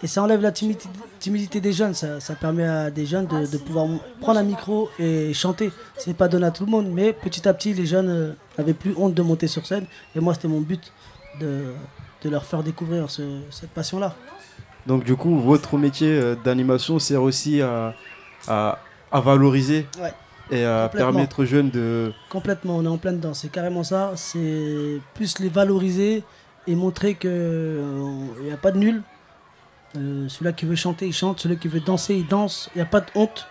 [0.02, 0.88] Et ça enlève la timidité,
[1.18, 1.94] timidité des jeunes.
[1.94, 3.86] Ça, ça permet à des jeunes de, de pouvoir
[4.20, 5.72] prendre un micro et chanter.
[5.98, 8.32] Ce n'est pas donné à tout le monde, mais petit à petit, les jeunes euh,
[8.56, 9.86] n'avaient plus honte de monter sur scène.
[10.14, 10.92] Et moi, c'était mon but
[11.40, 11.64] de,
[12.22, 14.14] de leur faire découvrir ce- cette passion-là.
[14.86, 17.94] Donc, du coup, votre métier euh, d'animation sert aussi à,
[18.46, 18.78] à,
[19.10, 20.12] à valoriser Ouais.
[20.50, 22.12] Et à permettre aux jeunes de.
[22.30, 23.34] Complètement, on est en plein dedans.
[23.34, 24.12] C'est carrément ça.
[24.16, 26.22] C'est plus les valoriser
[26.66, 27.30] et montrer qu'il
[28.42, 29.02] n'y a pas de nul.
[29.96, 31.40] Euh, celui-là qui veut chanter, il chante.
[31.40, 32.70] Celui qui veut danser, il danse.
[32.74, 33.46] Il n'y a pas de honte.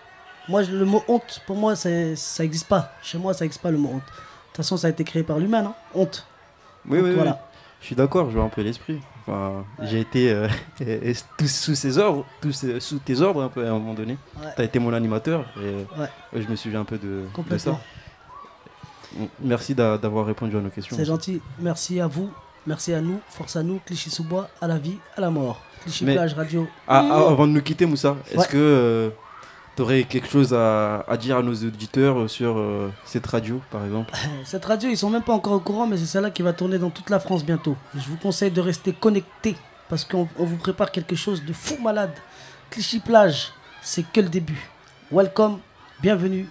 [0.48, 2.92] Moi, le mot honte, pour moi, c'est- ça n'existe pas.
[3.02, 4.02] Chez moi, ça n'existe pas le mot honte.
[4.02, 4.06] De
[4.52, 6.26] toute façon, ça a été créé par l'humain, non Honte.
[6.88, 7.30] Oui, Donc, oui, voilà.
[7.32, 7.58] oui.
[7.80, 9.00] Je suis d'accord, je vois un peu l'esprit.
[9.28, 10.48] Enfin, J'ai été euh,
[11.38, 14.16] tous sous ses ordres, tous ses- sous tes ordres un peu à un moment donné.
[14.40, 14.48] Ouais.
[14.56, 15.60] Tu as été mon animateur et
[16.00, 16.08] Ouais.
[16.32, 17.78] ouais, je me souviens un peu de, de ça.
[19.40, 20.96] Merci d'a- d'avoir répondu à nos questions.
[20.96, 21.40] C'est gentil.
[21.60, 22.30] Merci à vous.
[22.66, 23.20] Merci à nous.
[23.30, 23.80] Force à nous.
[23.86, 25.60] Clichy-sous-Bois, à la vie, à la mort.
[25.82, 26.66] Clichy Plage Radio.
[26.86, 28.46] Ah, ah, avant de nous quitter, Moussa, est-ce Ouais.
[28.50, 29.12] que
[29.78, 33.62] tu aurais quelque chose à, à dire à nos auditeurs euh, sur euh, cette radio,
[33.70, 34.12] par exemple?
[34.44, 36.78] Cette radio, ils sont même pas encore au courant, mais c'est celle-là qui va tourner
[36.78, 37.76] dans toute la France bientôt.
[37.94, 39.54] Je vous conseille de rester connectés
[39.88, 42.10] parce qu'on on vous prépare quelque chose de fou malade.
[42.70, 44.68] Clichy Plage, c'est que le début.
[45.12, 45.60] Welcome,
[46.02, 46.48] bienvenue.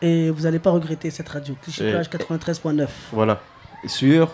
[0.00, 1.56] Et vous n'allez pas regretter cette radio.
[1.60, 2.86] Clichy Plage 93.9.
[3.10, 3.40] Voilà.
[3.86, 4.30] Sur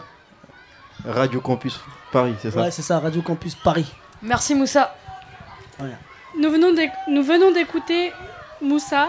[1.07, 1.81] Radio Campus
[2.13, 2.61] Paris, c'est ça?
[2.61, 3.91] Ouais, c'est ça, Radio Campus Paris.
[4.21, 4.95] Merci Moussa.
[6.39, 6.51] Nous
[7.23, 8.13] venons d'écouter
[8.61, 9.09] Moussa.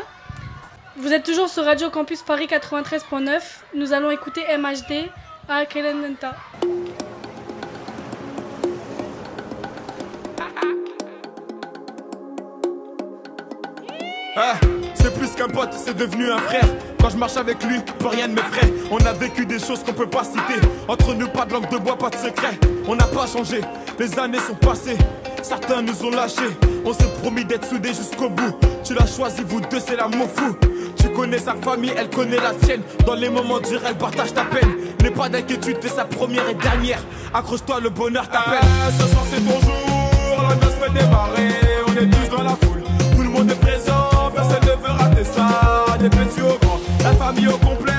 [0.97, 3.41] Vous êtes toujours sur Radio Campus Paris 93.9.
[3.75, 5.09] Nous allons écouter MHD
[5.47, 6.35] à Kelenenta.
[14.35, 14.53] Ah,
[14.95, 16.65] c'est plus qu'un pote, c'est devenu un frère.
[16.99, 18.71] Quand je marche avec lui, plus rien ne m'effraie.
[18.89, 20.59] On a vécu des choses qu'on peut pas citer.
[20.87, 22.57] Entre nous, pas de langue de bois, pas de secret.
[22.87, 23.61] On n'a pas changé,
[23.99, 24.97] les années sont passées.
[25.43, 26.57] Certains nous ont lâchés.
[26.85, 28.55] On s'est promis d'être soudés jusqu'au bout.
[28.83, 30.55] Tu l'as choisi, vous deux, c'est l'amour fou.
[30.97, 32.81] Tu connais sa famille, elle connaît la tienne.
[33.05, 34.69] Dans les moments durs, elle partage ta peine.
[35.01, 36.99] N'aie pas d'inquiétude, t'es sa première et dernière.
[37.33, 38.59] Accroche-toi, le bonheur t'appelle.
[38.61, 40.43] Ah, ce soir, c'est ton jour.
[40.49, 41.49] La noce fait démarrer.
[41.87, 42.83] On est tous dans la foule.
[43.15, 45.97] Tout le monde est présent, personne ne veut rater ça.
[45.99, 47.90] Des petits au grand, la famille au complet.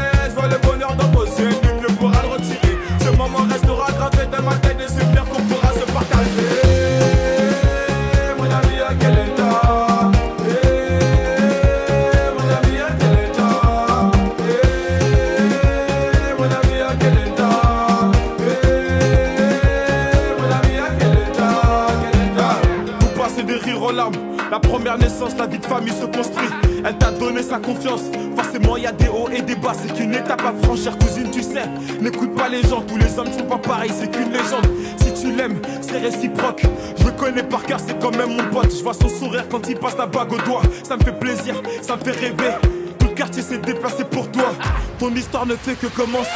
[25.72, 26.48] Famille se construit.
[26.84, 28.02] Elle t'a donné sa confiance.
[28.36, 29.72] Forcément, y a des hauts et des bas.
[29.74, 31.64] C'est qu'une étape à franchir, cousine, tu sais.
[32.00, 33.92] N'écoute pas les gens, tous les hommes sont pas pareils.
[33.98, 34.68] C'est qu'une légende.
[34.98, 36.64] Si tu l'aimes, c'est réciproque.
[36.98, 38.70] Je connais par cœur, c'est quand même mon pote.
[38.76, 40.62] Je vois son sourire quand il passe la bague au doigt.
[40.82, 42.52] Ça me fait plaisir, ça me fait rêver.
[42.98, 44.52] Tout le quartier s'est déplacé pour toi.
[44.98, 46.28] Ton histoire ne fait que commencer.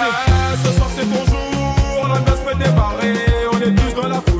[0.64, 2.08] ce soir, c'est ton jour.
[2.08, 3.14] La noce fait démarrer.
[3.52, 4.35] On est tous dans la foule.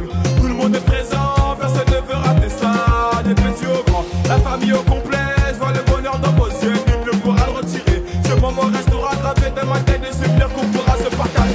[4.59, 5.19] Famille au complet.
[5.49, 6.73] Je vois le bonheur dans vos yeux.
[6.73, 8.03] Nul ne pourra le retirer.
[8.27, 10.01] Ce moment restera gravé dans ma tête.
[10.03, 11.53] Et clair qu'on pourra se partager.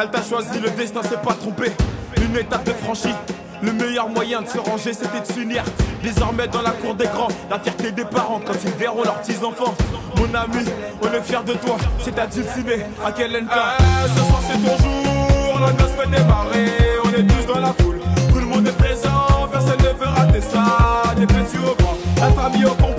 [0.00, 1.72] Elle t'a choisi, le destin s'est pas trompé.
[2.16, 3.14] Une étape de franchie.
[3.98, 5.64] Le meilleur moyen de se ranger, c'était de s'unir.
[6.04, 9.74] Désormais, dans la cour des grands, la fierté des parents quand ils verront leurs petits-enfants.
[10.16, 10.64] Mon ami,
[11.02, 13.76] on est fiers de toi, c'est à Dulciné, à quel état
[14.06, 16.70] Ce soir, c'est ton jour, la noce fait démarrer.
[17.04, 17.98] On est tous dans la foule,
[18.30, 21.14] tout le monde est présent, personne ne veut rater ça.
[21.16, 22.97] Des petits au grand, la famille au complet.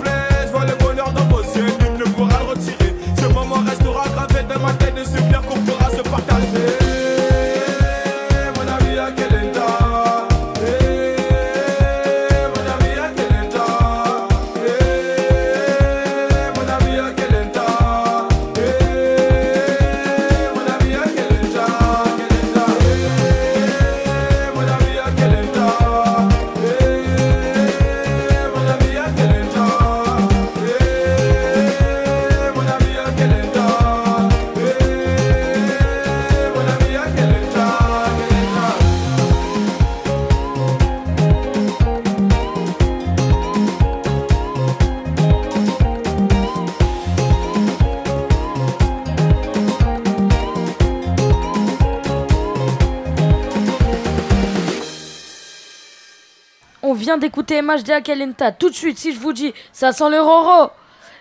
[57.19, 58.51] D'écouter MHD à Kalenta.
[58.51, 60.71] Tout de suite, si je vous dis, ça sent le Roro.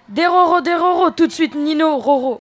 [0.09, 1.11] Des Roro, des Roro.
[1.11, 2.39] Tout de suite, Nino, Roro.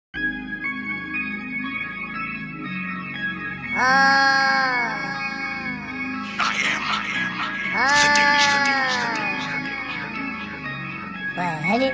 [11.72, 11.92] Allez.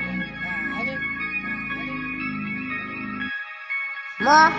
[4.21, 4.51] Moi,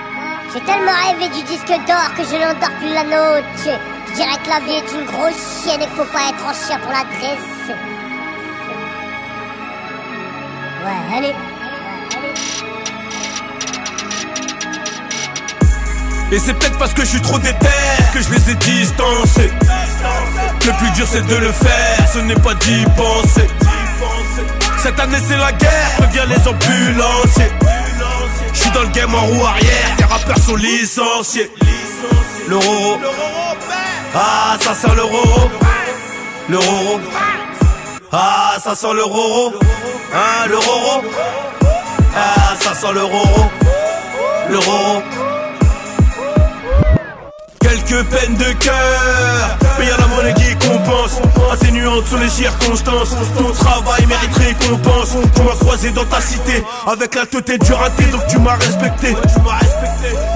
[0.54, 3.97] j'ai tellement rêvé du disque d'or que je n'endors plus la note.
[4.18, 6.92] Dirais que la vie est une grosse chienne et faut pas être en chien pour
[6.92, 7.78] la dresser.
[10.84, 11.36] Ouais, allez.
[16.32, 17.68] Et c'est peut-être parce que je suis trop déter
[18.12, 19.52] que je les ai distancés.
[20.66, 23.48] Le plus dur c'est de le faire, ce n'est pas d'y penser.
[24.80, 27.52] Cette année c'est la guerre, préviens les ambulanciers.
[28.52, 31.52] Je suis dans le game en roue arrière, tes rappeurs sont licenciés.
[32.48, 33.00] Le roro,
[34.16, 35.50] ah ça sent le roro.
[36.50, 37.00] Le roro,
[38.12, 39.54] ah ça sent le roro.
[40.14, 41.04] Hein, le roro,
[42.16, 43.52] ah ça sent le roro.
[44.50, 45.17] Le roro.
[47.68, 51.20] Quelques peines de cœur, mais y a la monnaie qui compense.
[51.52, 53.16] Atténuante sur les circonstances.
[53.38, 55.18] Ton travail mérite récompense.
[55.36, 59.16] Tu m'as croisé dans ta cité avec la tête du raté, donc tu m'as respecté.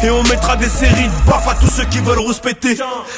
[0.04, 2.78] Et on mettra des séries de baffes à tous ceux qui veulent rouspéter.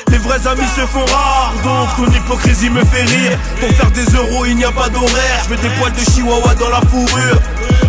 [0.09, 3.37] Les vrais amis se font rares, donc ton hypocrisie me fait rire.
[3.59, 5.43] Pour faire des euros, il n'y a pas d'horaire.
[5.45, 7.39] Je mets des poils de chihuahua dans la fourrure.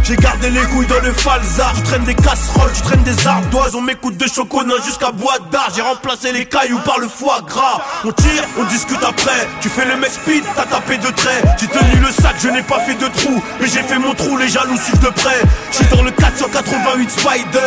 [0.05, 1.72] J'ai gardé les couilles dans le falzar.
[1.74, 3.74] Tu traînes des casseroles, tu traînes des ardoises.
[3.74, 5.70] On m'écoute de chocolat jusqu'à bois d'art.
[5.74, 7.80] J'ai remplacé les cailloux par le foie gras.
[8.05, 9.48] On tire, on discute après.
[9.62, 11.44] Tu fais le mec speed, t'as tapé de traits.
[11.59, 13.42] J'ai tenu le sac, je n'ai pas fait de trou.
[13.61, 15.40] Mais j'ai fait mon trou, les jaloux suivent de près.
[15.72, 17.61] J'suis dans le 488 Spider.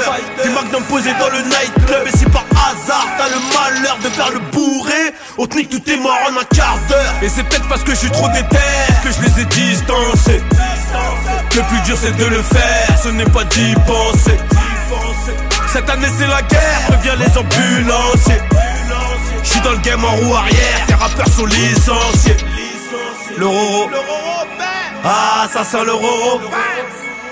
[0.44, 2.06] Des magnums posés dans le nightclub.
[2.06, 5.90] Et si par hasard t'as le malheur de faire le bourré, on te nique tout
[5.90, 7.14] est mort en un quart d'heure.
[7.24, 8.58] Et c'est peut-être parce que je suis trop déter
[9.04, 10.44] que je les ai distancés.
[11.58, 14.38] Le plus dur c'est de le faire, ce n'est pas d'y penser.
[15.74, 18.42] Cette année c'est la guerre, préviens les ambulanciers.
[19.42, 22.38] Je suis dans le game en roue arrière, tes rappeurs sont licenciés.
[23.38, 23.90] Le roro,
[25.04, 26.42] ah ça sent le roro.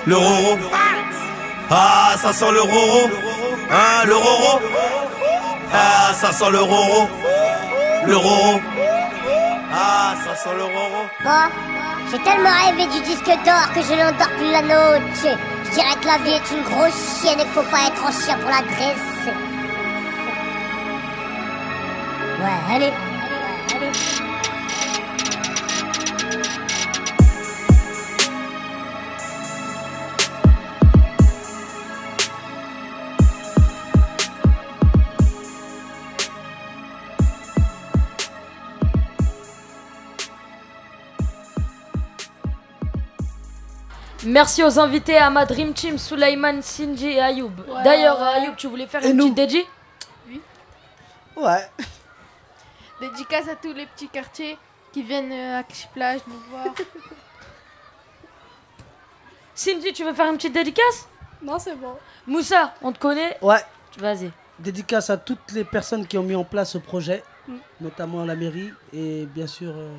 [0.08, 0.58] Le roro,
[1.70, 3.10] ah ça sent le roro.
[3.70, 4.60] Hein, le roro,
[5.72, 7.10] ah ça sent le roro.
[8.08, 8.60] Le roro,
[9.72, 11.06] ah ça sent le roro.
[12.12, 15.02] J'ai tellement rêvé du disque d'or que je n'endors plus la note.
[15.66, 18.12] Je dirais que la vie est une grosse chienne et qu'il faut pas être en
[18.12, 19.34] chien pour la dresser.
[22.42, 22.94] Ouais, allez.
[44.26, 47.52] Merci aux invités à ma Dream Team, Sulaiman, Sinji et Ayoub.
[47.68, 48.28] Ouais, D'ailleurs, ouais.
[48.42, 49.66] Ayoub, tu voulais faire Et une nous petite dédie
[51.36, 51.70] Ouais.
[53.02, 54.58] Dédicace à tous les petits quartiers
[54.94, 56.74] qui viennent euh, à Clichy-Plage nous voir.
[59.54, 61.08] Cindy, tu veux faire une petite dédicace?
[61.42, 61.96] Non, c'est bon.
[62.26, 63.38] Moussa, on te connaît?
[63.42, 63.60] Ouais.
[63.98, 64.32] Vas-y.
[64.60, 67.58] Dédicace à toutes les personnes qui ont mis en place ce projet, Mm.
[67.82, 69.72] notamment la mairie et bien sûr.
[69.76, 69.96] euh,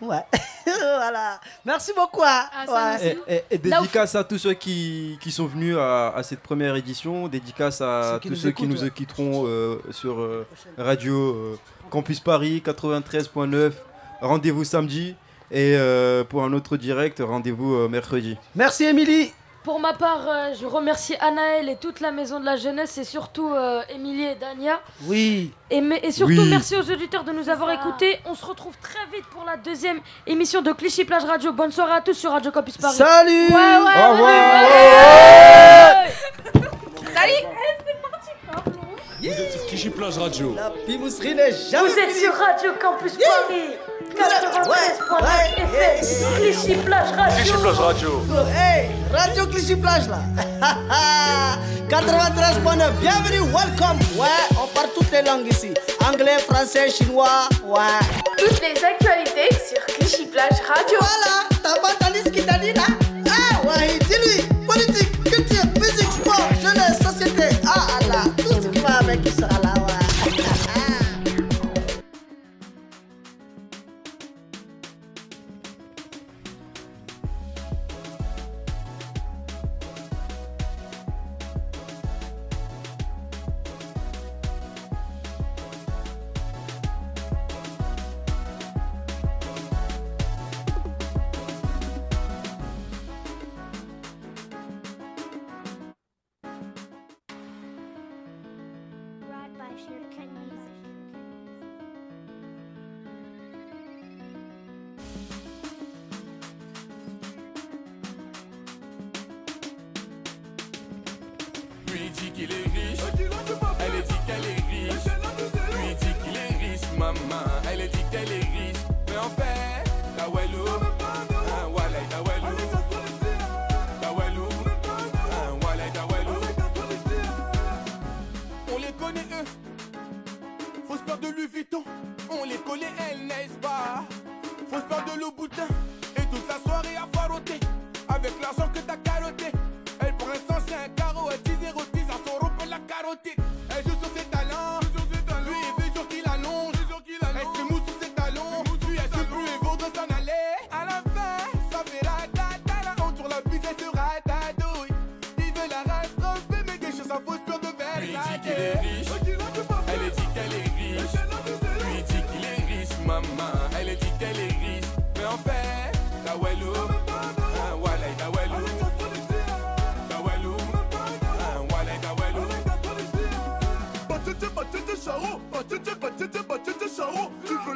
[0.00, 0.24] Ouais.
[0.66, 1.40] voilà.
[1.64, 2.22] Merci beaucoup.
[2.24, 2.44] hein.
[2.68, 3.18] Ouais.
[3.28, 6.74] Et, et- et dédicace à tous ceux qui, qui sont venus à, à cette première
[6.76, 8.86] édition, dédicace à Ceux qui tous nous ceux qui nous ouais.
[8.88, 10.46] écouteront euh, sur euh,
[10.78, 11.58] Radio euh,
[11.90, 13.72] Campus Paris 93.9.
[14.20, 15.16] Rendez-vous samedi
[15.50, 18.36] et euh, pour un autre direct, rendez-vous euh, mercredi.
[18.54, 19.32] Merci Émilie.
[19.64, 23.04] Pour ma part, euh, je remercie Anaël et toute la maison de la jeunesse et
[23.04, 24.80] surtout euh, Émilie et Dania.
[25.04, 25.52] Oui.
[25.70, 26.48] Et, mais- et surtout, Oui.
[26.50, 28.18] merci aux auditeurs de nous avoir écoutés.
[28.26, 31.52] On se retrouve très vite pour la deuxième émission de Clichy Plage Radio.
[31.52, 32.96] Bonne soirée à tous sur Radio Campus Paris.
[32.96, 34.62] Salut Ouais, ouais, Au ouais, revoir.
[34.64, 36.10] ouais.
[37.14, 37.46] Salut
[39.22, 40.52] Vous êtes sur Clichy Plage Radio.
[40.56, 43.76] La pimousserie n'est jamais Vous êtes sur Radio Campus Paris
[44.16, 45.24] 93.9
[45.58, 48.22] FM Clichy Plage Radio Clichy Plage Radio.
[48.52, 50.18] Hey, Radio Clichy Plage là.
[51.88, 53.98] 93.9, bienvenue, welcome.
[54.16, 54.26] Ouais,
[54.60, 55.72] on parle toutes les langues ici.
[56.04, 57.80] Anglais, français, chinois, ouais.
[58.38, 60.98] Toutes les actualités sur Clichy Plage Radio.
[60.98, 62.86] Voilà, t'as pas entendu ce qu'il t'a dit là?
[63.28, 64.51] Ah, ouais, dis-lui.
[69.30, 69.91] Ce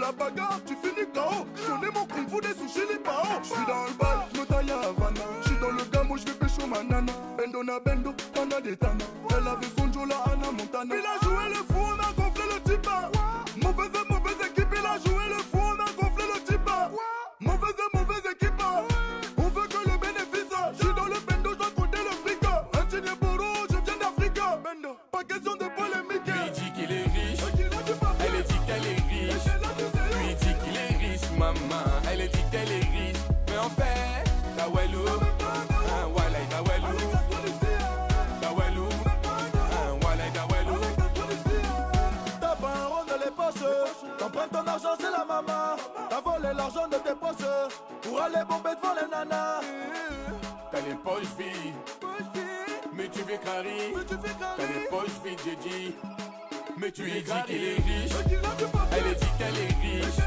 [0.06, 1.46] la bagarre, tu finis KO.
[1.56, 3.42] J'connais mon kung fu des sushis, les paons.
[3.42, 5.26] J'suis dans le bal, j'me taille à Havana.
[5.42, 7.12] J'suis dans le gamo, j'vais pêcher ma nana.
[7.36, 9.04] Bendo na bendo, tana des tana.
[9.30, 11.25] Elle avait son Jola, Anna Montana.
[46.74, 49.60] de tes poches pour aller bomber devant les nanas.
[50.72, 51.74] T'as les poches vides,
[52.92, 53.94] mais tu fais carré.
[54.56, 55.94] T'as les poches vides, j'ai dit.
[56.76, 58.12] Mais tu lui dis qu'il est riche.
[58.92, 60.18] Elle dit qu'elle est riche.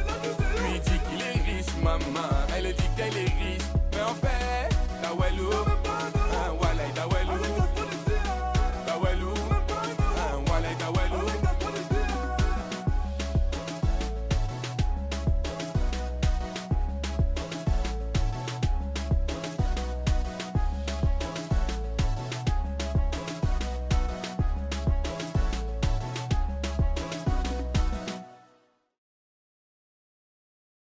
[0.64, 2.30] Lui dit qu'il est riche, maman.
[2.56, 3.68] Elle dit qu'elle est riche.
[3.94, 4.39] Mais en fait.